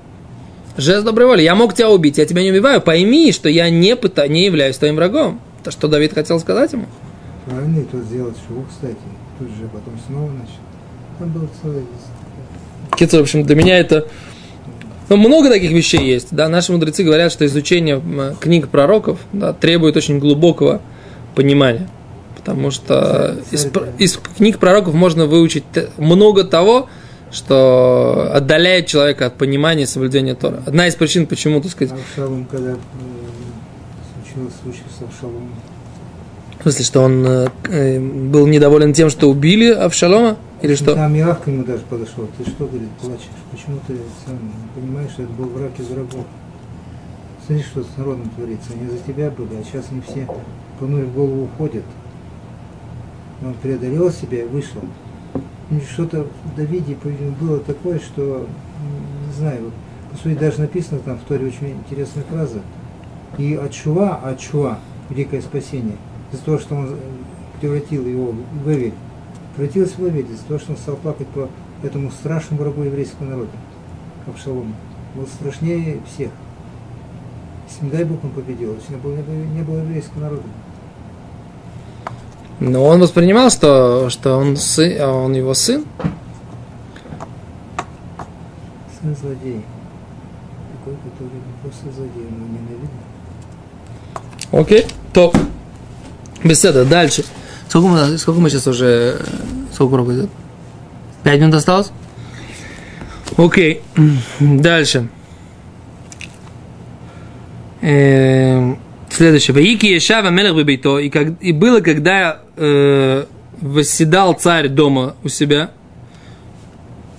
Жест 0.77 1.05
доброй 1.05 1.27
воли. 1.27 1.41
Я 1.41 1.55
мог 1.55 1.73
тебя 1.73 1.89
убить, 1.89 2.17
я 2.17 2.25
тебя 2.25 2.43
не 2.43 2.51
убиваю. 2.51 2.81
Пойми, 2.81 3.31
что 3.31 3.49
я 3.49 3.69
не, 3.69 3.95
пыта, 3.95 4.27
не 4.27 4.45
являюсь 4.45 4.77
твоим 4.77 4.97
врагом. 4.97 5.39
Это 5.62 5.71
что 5.71 5.88
Давид 5.88 6.13
хотел 6.13 6.39
сказать 6.39 6.73
ему? 6.73 6.86
Правильно, 7.45 7.79
и 7.79 7.84
тот 7.84 8.03
сделал 8.03 8.34
шоу, 8.47 8.65
кстати. 8.69 8.97
Тут 9.39 9.47
же 9.49 9.67
потом 9.71 9.93
снова 10.08 10.29
начал. 10.31 10.60
Там 11.17 11.29
был 11.31 11.49
целый... 11.62 11.84
Кицер, 12.97 13.19
в 13.21 13.23
общем, 13.23 13.43
для 13.43 13.55
меня 13.55 13.79
это... 13.79 14.08
Ну, 15.08 15.17
много 15.17 15.49
таких 15.49 15.71
вещей 15.71 16.03
есть. 16.03 16.27
Да, 16.31 16.49
наши 16.49 16.71
мудрецы 16.71 17.03
говорят, 17.03 17.31
что 17.31 17.45
изучение 17.45 18.01
книг 18.39 18.69
пророков 18.69 19.19
да, 19.31 19.53
требует 19.53 19.95
очень 19.95 20.19
глубокого 20.19 20.81
понимания. 21.36 21.88
Потому 22.45 22.69
что 22.69 23.38
из, 23.49 23.67
из 23.97 24.17
книг 24.38 24.60
пророков 24.60 24.93
можно 24.93 25.25
выучить 25.25 25.63
много 25.97 26.43
того, 26.43 26.88
что 27.31 28.29
отдаляет 28.31 28.86
человека 28.86 29.25
от 29.25 29.36
понимания 29.36 29.84
и 29.84 29.86
соблюдения 29.88 30.36
Тора. 30.36 30.62
Одна 30.67 30.88
из 30.88 30.93
причин, 30.93 31.25
почему, 31.25 31.60
так 31.60 31.71
сказать, 31.71 31.93
Авшалом, 31.93 32.45
когда 32.45 32.73
э, 32.73 32.75
случилось 34.23 34.53
случай 34.62 34.84
с 34.88 35.01
Авшаломом. 35.01 35.49
в 36.60 36.62
смысле, 36.62 36.86
что 36.86 37.01
он 37.01 37.25
э, 37.25 37.47
э, 37.69 37.99
был 37.99 38.45
недоволен 38.45 38.93
тем, 38.93 39.10
что 39.10 39.27
убили 39.27 39.71
Авшалома, 39.71 40.38
или 40.62 40.75
что? 40.75 40.93
Там 40.93 41.15
Иах 41.17 41.41
к 41.41 41.47
нему 41.47 41.63
даже 41.63 41.81
подошел. 41.89 42.29
Ты 42.38 42.47
что, 42.47 42.67
говорит, 42.67 42.89
плачешь? 43.01 43.25
Почему 43.51 43.79
ты 43.88 43.97
сам 44.23 44.36
не 44.36 44.81
понимаешь, 44.81 45.10
что 45.12 45.23
это 45.23 45.31
был 45.31 45.45
враг 45.45 45.71
из 45.79 45.88
врагов? 45.88 46.25
Смотри, 47.45 47.63
что 47.63 47.81
с 47.81 47.97
народом 47.97 48.29
творится. 48.36 48.69
Они 48.73 48.88
за 48.88 48.99
тебя 48.99 49.31
были, 49.31 49.60
а 49.60 49.63
сейчас 49.63 49.86
они 49.89 50.01
все 50.01 50.27
понурив 50.79 51.12
голову 51.12 51.45
уходят. 51.45 51.84
Он 53.45 53.53
преодолел 53.62 54.12
себя 54.12 54.43
и 54.43 54.47
вышел. 54.47 54.81
И 55.69 55.79
Что-то 55.79 56.27
в 56.45 56.55
Давиде 56.55 56.97
было 57.39 57.60
такое, 57.60 57.99
что, 57.99 58.47
не 59.27 59.34
знаю, 59.34 59.71
по 60.12 60.17
сути 60.17 60.34
даже 60.34 60.62
написано 60.62 60.99
там 60.99 61.17
в 61.17 61.23
Торе 61.23 61.47
очень 61.47 61.71
интересная 61.71 62.23
фраза. 62.23 62.62
И 63.38 63.53
от 63.53 63.73
Шуа, 63.73 64.79
великое 65.10 65.41
спасение, 65.41 65.97
из-за 66.31 66.43
того, 66.43 66.58
что 66.58 66.75
он 66.75 66.88
э, 66.88 66.97
превратил 67.60 68.05
его 68.05 68.31
в 68.31 68.65
Вавиль, 68.65 68.93
превратился 69.55 69.95
в 69.95 69.99
Вавиль, 69.99 70.25
из-за 70.31 70.45
того, 70.45 70.60
что 70.60 70.71
он 70.71 70.77
стал 70.77 70.95
плакать 70.95 71.27
по 71.27 71.49
этому 71.84 72.12
страшному 72.12 72.62
врагу 72.62 72.84
еврейского 72.84 73.25
народа, 73.25 73.51
Авшалому. 74.27 74.73
Был 75.15 75.27
страшнее 75.27 75.99
всех. 76.12 76.31
Если, 77.67 77.86
не 77.86 77.91
дай 77.91 78.05
Бог, 78.05 78.23
он 78.23 78.31
победил, 78.31 78.75
если 78.75 78.93
не 78.93 78.99
было, 78.99 79.15
не 79.15 79.62
было 79.63 79.77
еврейского 79.79 80.21
народа. 80.21 80.43
Но 82.59 82.85
он 82.85 83.01
воспринимал, 83.01 83.49
что, 83.49 84.09
что 84.09 84.37
он, 84.37 84.55
сын, 84.55 84.95
а 84.99 85.11
он 85.11 85.33
его 85.33 85.53
сын. 85.53 85.85
Сын 88.99 89.15
злодей. 89.15 89.61
Такой, 90.71 90.95
который 91.03 91.41
просто 91.61 91.91
злодей, 91.91 92.27
но 92.31 92.45
ненавидит. 92.45 92.89
Окей, 94.51 94.85
то. 95.13 95.33
Беседа, 96.43 96.85
дальше. 96.85 97.25
Сколько 97.67 97.87
мы, 97.87 98.17
сколько 98.17 98.39
мы 98.39 98.49
сейчас 98.49 98.67
уже... 98.67 99.19
Сколько 99.73 99.93
урок 99.95 100.09
идет? 100.11 100.29
Пять 101.23 101.41
минут 101.41 101.55
осталось? 101.55 101.91
Окей. 103.35 103.81
Дальше. 104.39 105.09
Эм, 107.81 108.79
Следующее. 109.09 109.53
Ваики 109.53 109.85
Ешава 109.85 110.29
Мелех 110.29 110.55
Бебейто. 110.55 110.99
И, 110.99 111.09
как, 111.09 111.41
и 111.41 111.51
было, 111.51 111.79
когда 111.79 112.41
э, 112.55 113.25
восседал 113.61 114.33
царь 114.33 114.67
дома 114.67 115.15
у 115.23 115.29
себя, 115.29 115.71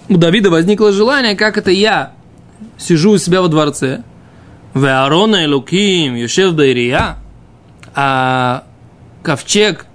у 0.08 0.16
Давида 0.16 0.50
возникло 0.50 0.92
желание, 0.92 1.34
как 1.34 1.58
это 1.58 1.70
я 1.70 2.12
сижу 2.78 3.12
у 3.12 3.18
себя 3.18 3.42
во 3.42 3.48
дворце. 3.48 4.02
В 4.74 4.84
Аарона 4.84 5.44
и 5.44 5.46
Луким, 5.46 6.14
Юшев 6.14 6.54
Дайрия, 6.54 7.16
а 7.94 8.64
ковчег, 9.22 9.86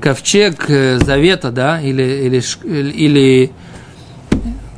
ковчег 0.00 0.68
э, 0.68 0.98
завета, 0.98 1.50
да, 1.50 1.80
или, 1.80 2.02
или, 2.02 2.42
или 2.90 3.52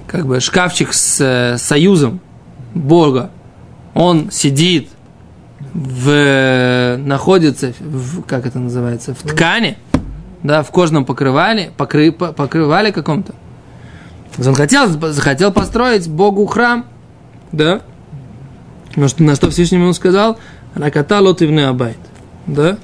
как 0.06 0.26
бы 0.26 0.40
шкафчик 0.40 0.94
с 0.94 1.20
э, 1.20 1.58
союзом 1.58 2.20
Бога, 2.74 3.30
он 3.92 4.30
сидит 4.30 4.88
в, 5.76 6.96
находится, 6.96 7.74
в, 7.80 8.22
как 8.22 8.46
это 8.46 8.58
называется, 8.58 9.14
в 9.14 9.18
ткани, 9.18 9.76
да, 10.42 10.62
в 10.62 10.70
кожном 10.70 11.04
покрывале, 11.04 11.70
покры, 11.76 12.12
покрывале 12.12 12.92
каком-то. 12.92 13.34
Он 14.38 14.54
хотел, 14.54 14.88
захотел 14.88 15.52
построить 15.52 16.08
Богу 16.08 16.46
храм, 16.46 16.86
да, 17.52 17.82
на 18.96 19.08
что, 19.08 19.22
на 19.22 19.34
что 19.34 19.50
Всевышний 19.50 19.78
ему 19.78 19.92
сказал, 19.92 20.38
Раката 20.74 21.20
лотивны 21.20 21.60
абайт, 21.60 21.98
да, 22.46 22.78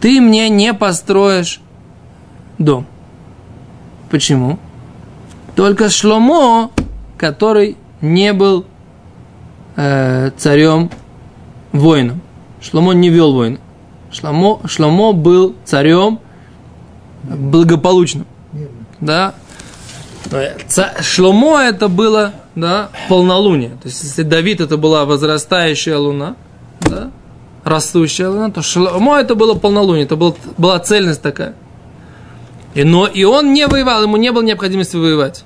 ты 0.00 0.20
мне 0.20 0.48
не 0.48 0.72
построишь 0.72 1.60
дом. 2.56 2.86
Почему? 4.10 4.58
Только 5.56 5.90
Шломо, 5.90 6.70
который 7.18 7.76
не 8.00 8.32
был 8.32 8.64
э, 9.76 10.30
царем 10.38 10.90
воином. 11.78 12.20
Шломо 12.60 12.92
не 12.92 13.08
вел 13.08 13.32
войны. 13.32 13.58
Шломо, 14.12 14.60
Шломо 14.66 15.12
был 15.12 15.54
царем 15.64 16.20
благополучным. 17.22 18.26
Да? 19.00 19.34
Шломо 21.00 21.60
это 21.60 21.88
было 21.88 22.34
да, 22.54 22.90
полнолуние. 23.08 23.70
То 23.82 23.88
есть, 23.88 24.02
если 24.02 24.22
Давид 24.22 24.60
это 24.60 24.76
была 24.76 25.04
возрастающая 25.04 25.96
луна, 25.96 26.36
да, 26.80 27.10
растущая 27.64 28.28
луна, 28.28 28.50
то 28.50 28.62
Шломо 28.62 29.18
это 29.18 29.34
было 29.34 29.54
полнолуние, 29.54 30.04
это 30.04 30.16
был, 30.16 30.36
была 30.56 30.78
цельность 30.80 31.22
такая. 31.22 31.54
И, 32.74 32.84
но 32.84 33.06
и 33.06 33.24
он 33.24 33.52
не 33.52 33.66
воевал, 33.66 34.02
ему 34.02 34.16
не 34.16 34.32
было 34.32 34.42
необходимости 34.42 34.96
воевать. 34.96 35.44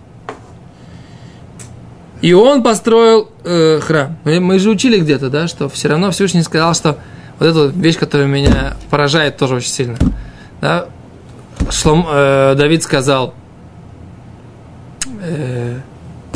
И 2.22 2.32
он 2.34 2.62
построил 2.62 3.28
э, 3.42 3.80
храм. 3.80 4.16
Мы, 4.24 4.58
же 4.60 4.70
учили 4.70 5.00
где-то, 5.00 5.28
да, 5.28 5.48
что 5.48 5.68
все 5.68 5.88
равно 5.88 6.12
Всевышний 6.12 6.42
сказал, 6.42 6.72
что 6.72 6.96
вот 7.40 7.46
эта 7.46 7.66
вещь, 7.76 7.98
которая 7.98 8.28
меня 8.28 8.76
поражает 8.90 9.36
тоже 9.36 9.56
очень 9.56 9.70
сильно. 9.70 9.98
Да, 10.60 10.86
Шлом, 11.68 12.06
э, 12.08 12.54
Давид 12.56 12.84
сказал, 12.84 13.34
э, 15.20 15.80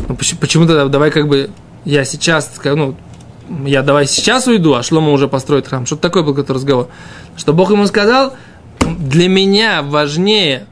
ну, 0.09 0.17
почему-то 0.17 0.89
давай 0.89 1.13
как 1.13 1.29
бы 1.29 1.51
я 1.85 2.05
сейчас, 2.05 2.51
ну, 2.65 2.97
я 3.65 3.83
давай 3.83 4.07
сейчас 4.07 4.49
уйду, 4.49 4.75
а 4.75 4.83
Шлома 4.83 5.13
уже 5.13 5.29
построит 5.29 5.69
храм. 5.69 5.87
Что 5.87 5.95
такое 5.95 6.25
был 6.25 6.33
какой-то 6.33 6.55
разговор? 6.55 6.89
Что 7.37 7.53
Бог 7.53 7.71
ему 7.71 7.87
сказал, 7.87 8.35
для 8.81 9.29
меня 9.29 9.83
важнее 9.83 10.67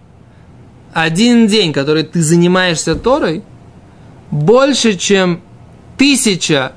один 0.92 1.46
день, 1.46 1.72
который 1.72 2.02
ты 2.02 2.20
занимаешься 2.20 2.96
Торой– 2.96 3.44
больше, 4.34 4.94
чем 4.98 5.40
тысяча 5.96 6.72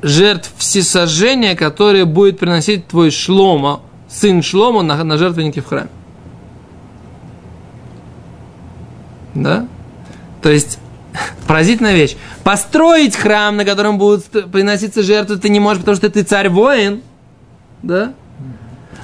жертв 0.00 0.52
всесожжения, 0.56 1.56
которые 1.56 2.04
будет 2.04 2.38
приносить 2.38 2.86
твой 2.86 3.10
Шлома, 3.10 3.80
сын 4.08 4.40
Шлома 4.40 4.82
на, 4.82 5.02
на 5.02 5.18
жертвеннике 5.18 5.60
в 5.60 5.66
храме. 5.66 5.88
Да? 9.34 9.66
То 10.40 10.50
есть, 10.50 10.78
поразительная 11.48 11.96
вещь. 11.96 12.16
Построить 12.44 13.16
храм, 13.16 13.56
на 13.56 13.64
котором 13.64 13.98
будут 13.98 14.52
приноситься 14.52 15.02
жертвы, 15.02 15.36
ты 15.36 15.48
не 15.48 15.58
можешь, 15.58 15.80
потому 15.80 15.96
что 15.96 16.08
ты 16.08 16.22
царь-воин. 16.22 17.02
Да? 17.82 18.14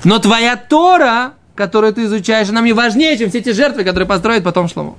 Но 0.04 0.20
твоя 0.20 0.54
Тора, 0.54 1.32
которую 1.56 1.92
ты 1.92 2.04
изучаешь, 2.04 2.50
она 2.50 2.60
мне 2.60 2.72
важнее, 2.72 3.18
чем 3.18 3.30
все 3.30 3.38
эти 3.38 3.50
жертвы, 3.50 3.82
которые 3.82 4.06
построит 4.06 4.44
потом 4.44 4.68
Шломо. 4.68 4.96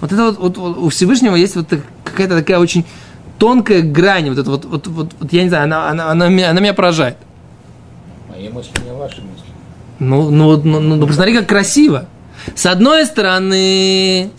Вот 0.00 0.12
это 0.12 0.24
вот, 0.24 0.38
вот, 0.38 0.56
вот 0.58 0.78
у 0.78 0.88
Всевышнего 0.88 1.34
есть 1.34 1.56
вот 1.56 1.68
какая-то 2.04 2.38
такая 2.38 2.58
очень 2.58 2.84
тонкая 3.38 3.82
грань, 3.82 4.28
вот 4.28 4.38
это 4.38 4.50
вот, 4.50 4.64
вот, 4.64 4.86
вот, 4.86 5.14
вот 5.18 5.32
я 5.32 5.42
не 5.42 5.48
знаю, 5.48 5.64
она, 5.64 5.88
она, 5.88 6.10
она, 6.10 6.28
меня, 6.28 6.50
она 6.50 6.60
меня 6.60 6.74
поражает. 6.74 7.16
Мои 8.28 8.48
мысли 8.48 8.72
не 8.84 8.92
ваши 8.92 9.22
мысли. 9.22 9.44
Ну, 9.98 10.30
ну, 10.30 10.60
ну, 10.62 10.80
ну, 10.80 10.96
ну, 10.96 11.06
посмотри, 11.06 11.36
как 11.36 11.48
красиво. 11.48 12.06
С 12.54 12.66
одной 12.66 13.06
стороны, 13.06 14.30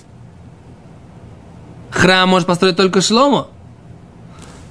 храм 1.89 2.29
может 2.29 2.47
построить 2.47 2.75
только 2.75 3.01
Шломо. 3.01 3.47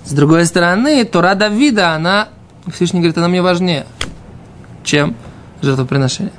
С 0.04 0.12
другой 0.12 0.46
стороны, 0.46 1.04
Тора 1.04 1.34
Давида, 1.34 1.94
она, 1.94 2.28
Всевышний 2.72 3.00
говорит, 3.00 3.18
она 3.18 3.28
мне 3.28 3.42
важнее, 3.42 3.86
чем 4.84 5.16
жертвоприношение. 5.60 6.32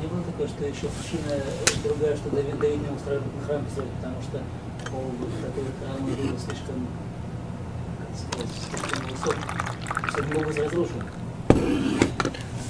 Не 0.00 0.08
было 0.08 0.22
такое, 0.22 0.48
что 0.48 0.64
еще 0.80 0.88
причина 1.02 1.42
другая, 1.84 2.16
что 2.16 2.30
Давид, 2.30 2.58
Давид 2.58 2.80
не 2.80 2.88
мог 2.88 2.98
храм 3.46 3.64
построить, 3.64 3.90
потому 4.00 4.16
что 4.22 4.40
такой 5.42 5.64
храм 5.78 6.06
был 6.06 6.14
слишком, 6.38 6.88
слишком 8.80 9.02
высок, 9.10 9.36
все 10.52 10.62
разрушен. 10.62 11.02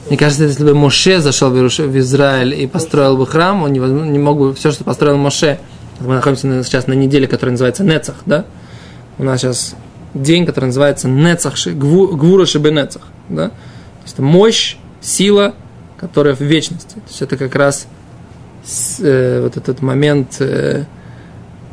Мне 0.09 0.19
кажется, 0.19 0.45
если 0.45 0.65
бы 0.65 0.75
Моше 0.75 1.21
зашел 1.21 1.51
в 1.51 1.99
Израиль 1.99 2.55
и 2.61 2.67
построил 2.67 3.17
бы 3.17 3.27
храм, 3.27 3.63
он 3.63 3.73
не 3.73 4.19
мог 4.19 4.39
бы 4.39 4.55
все, 4.55 4.73
что 4.73 4.83
построил 4.83 5.17
Моше. 5.17 5.61
Мы 6.01 6.15
находимся 6.15 6.65
сейчас 6.65 6.89
на 6.89 6.95
неделе, 6.95 7.29
которая 7.29 7.53
называется 7.53 7.85
Нецах, 7.85 8.17
да? 8.27 8.45
У 9.19 9.23
нас 9.23 9.41
сейчас 9.41 9.77
день, 10.15 10.47
который 10.47 10.67
называется 10.67 11.07
Нецах, 11.09 11.55
Гвура 11.67 12.45
Шибенецах, 12.45 13.03
да? 13.29 13.51
То 13.51 13.55
есть 14.03 14.15
это 14.15 14.23
мощь, 14.23 14.79
сила, 15.01 15.55
которая 15.97 16.35
в 16.35 16.41
вечности. 16.41 16.95
То 16.95 17.09
есть 17.09 17.23
это 17.23 17.37
как 17.37 17.55
раз 17.55 17.87
э, 19.01 19.41
вот 19.43 19.57
этот 19.57 19.83
момент 19.83 20.37
э, 20.41 20.85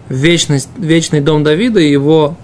вечность, 0.09 0.69
вечный 0.77 1.21
дом 1.21 1.43
Давида 1.43 1.79
и 1.79 1.91
его 1.91 2.37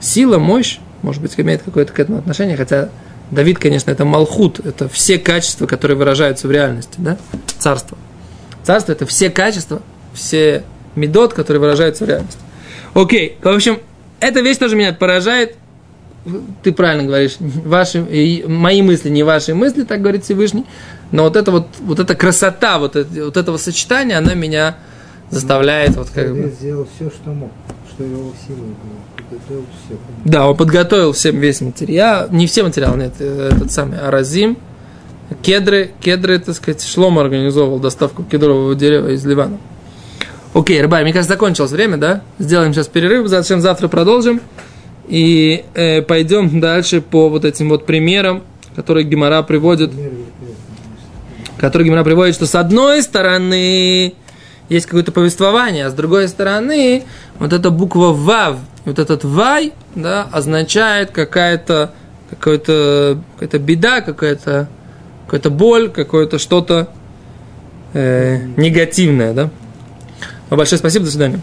сила, 0.00 0.38
мощь, 0.38 0.78
может 1.02 1.22
быть, 1.22 1.34
имеет 1.36 1.62
какое-то 1.62 1.92
к 1.92 1.98
этому 1.98 2.18
отношение, 2.18 2.56
хотя 2.56 2.88
Давид, 3.30 3.58
конечно, 3.58 3.90
это 3.90 4.04
Малхут, 4.04 4.64
это 4.64 4.88
все 4.88 5.18
качества, 5.18 5.66
которые 5.66 5.96
выражаются 5.96 6.46
в 6.46 6.50
реальности, 6.50 6.94
да, 6.98 7.16
царство. 7.58 7.96
Царство– 8.62 8.92
это 8.92 9.06
все 9.06 9.30
качества, 9.30 9.82
все 10.12 10.64
медот, 10.94 11.34
которые 11.34 11.60
выражаются 11.60 12.04
в 12.04 12.08
реальности. 12.08 12.38
Окей, 12.94 13.38
в 13.42 13.48
общем, 13.48 13.80
эта 14.20 14.40
вещь 14.40 14.58
тоже 14.58 14.76
меня 14.76 14.92
поражает. 14.92 15.56
Ты 16.62 16.72
правильно 16.72 17.04
говоришь, 17.04 17.36
ваши, 17.38 18.00
мои 18.46 18.82
мысли 18.82 19.10
не 19.10 19.22
ваши 19.22 19.54
мысли, 19.54 19.82
так 19.82 20.00
говорит 20.00 20.24
Всевышний. 20.24 20.64
Но 21.10 21.24
вот 21.24 21.36
эта 21.36 21.50
вот, 21.50 21.68
вот 21.80 21.98
эта 22.00 22.14
красота, 22.14 22.78
вот, 22.78 22.96
это, 22.96 23.24
вот 23.26 23.36
этого 23.36 23.56
сочетания, 23.58 24.16
она 24.16 24.34
меня 24.34 24.76
заставляет 25.30 25.96
вот 25.96 26.08
как 26.14 26.34
бы... 26.34 26.52
сделал 26.58 26.88
все, 26.94 27.10
что 27.10 27.30
мог, 27.30 27.50
что 27.92 28.04
его 28.04 28.32
силой 28.46 28.60
было. 28.60 29.28
Подготовил 29.28 29.66
все. 29.86 29.96
Да, 30.24 30.48
он 30.48 30.56
подготовил 30.56 31.12
всем 31.12 31.38
весь 31.38 31.60
материал. 31.60 32.28
Не 32.30 32.46
все 32.46 32.62
материалы, 32.62 32.98
нет, 32.98 33.14
э, 33.18 33.50
этот 33.52 33.70
самый 33.72 33.98
Аразим. 33.98 34.56
Кедры, 35.42 35.92
кедры, 36.00 36.38
так 36.38 36.54
сказать, 36.54 36.84
Шлом 36.84 37.18
организовывал 37.18 37.80
доставку 37.80 38.22
кедрового 38.24 38.74
дерева 38.74 39.08
из 39.08 39.24
Ливана. 39.24 39.58
Окей, 40.52 40.80
рыбай, 40.80 41.02
мне 41.02 41.12
кажется, 41.12 41.34
закончилось 41.34 41.72
время, 41.72 41.96
да? 41.96 42.22
Сделаем 42.38 42.72
сейчас 42.72 42.86
перерыв, 42.86 43.26
затем 43.28 43.60
завтра 43.60 43.88
продолжим. 43.88 44.40
И 45.08 45.64
э, 45.74 46.02
пойдем 46.02 46.60
дальше 46.60 47.00
по 47.00 47.28
вот 47.28 47.44
этим 47.44 47.68
вот 47.68 47.86
примерам, 47.86 48.42
которые 48.74 49.04
Гимара 49.04 49.42
приводит 49.42 49.92
который 51.58 51.84
Гимара 51.84 52.04
приводит, 52.04 52.34
что 52.34 52.46
с 52.46 52.54
одной 52.54 53.02
стороны 53.02 54.14
есть 54.68 54.86
какое-то 54.86 55.12
повествование, 55.12 55.86
а 55.86 55.90
с 55.90 55.94
другой 55.94 56.28
стороны 56.28 57.04
вот 57.38 57.52
эта 57.52 57.70
буква 57.70 58.08
«вав», 58.12 58.58
вот 58.84 58.98
этот 58.98 59.24
«вай», 59.24 59.72
да, 59.94 60.28
означает 60.32 61.10
какая-то 61.10 61.92
какая-то 62.30 63.18
какая 63.38 63.60
беда, 63.60 64.00
какая-то 64.00 64.68
какая-то 65.26 65.50
боль, 65.50 65.90
какое-то 65.90 66.38
что-то 66.38 66.88
э, 67.92 68.38
негативное, 68.56 69.32
да. 69.32 69.50
Большое 70.50 70.78
спасибо, 70.78 71.04
до 71.04 71.10
свидания. 71.10 71.40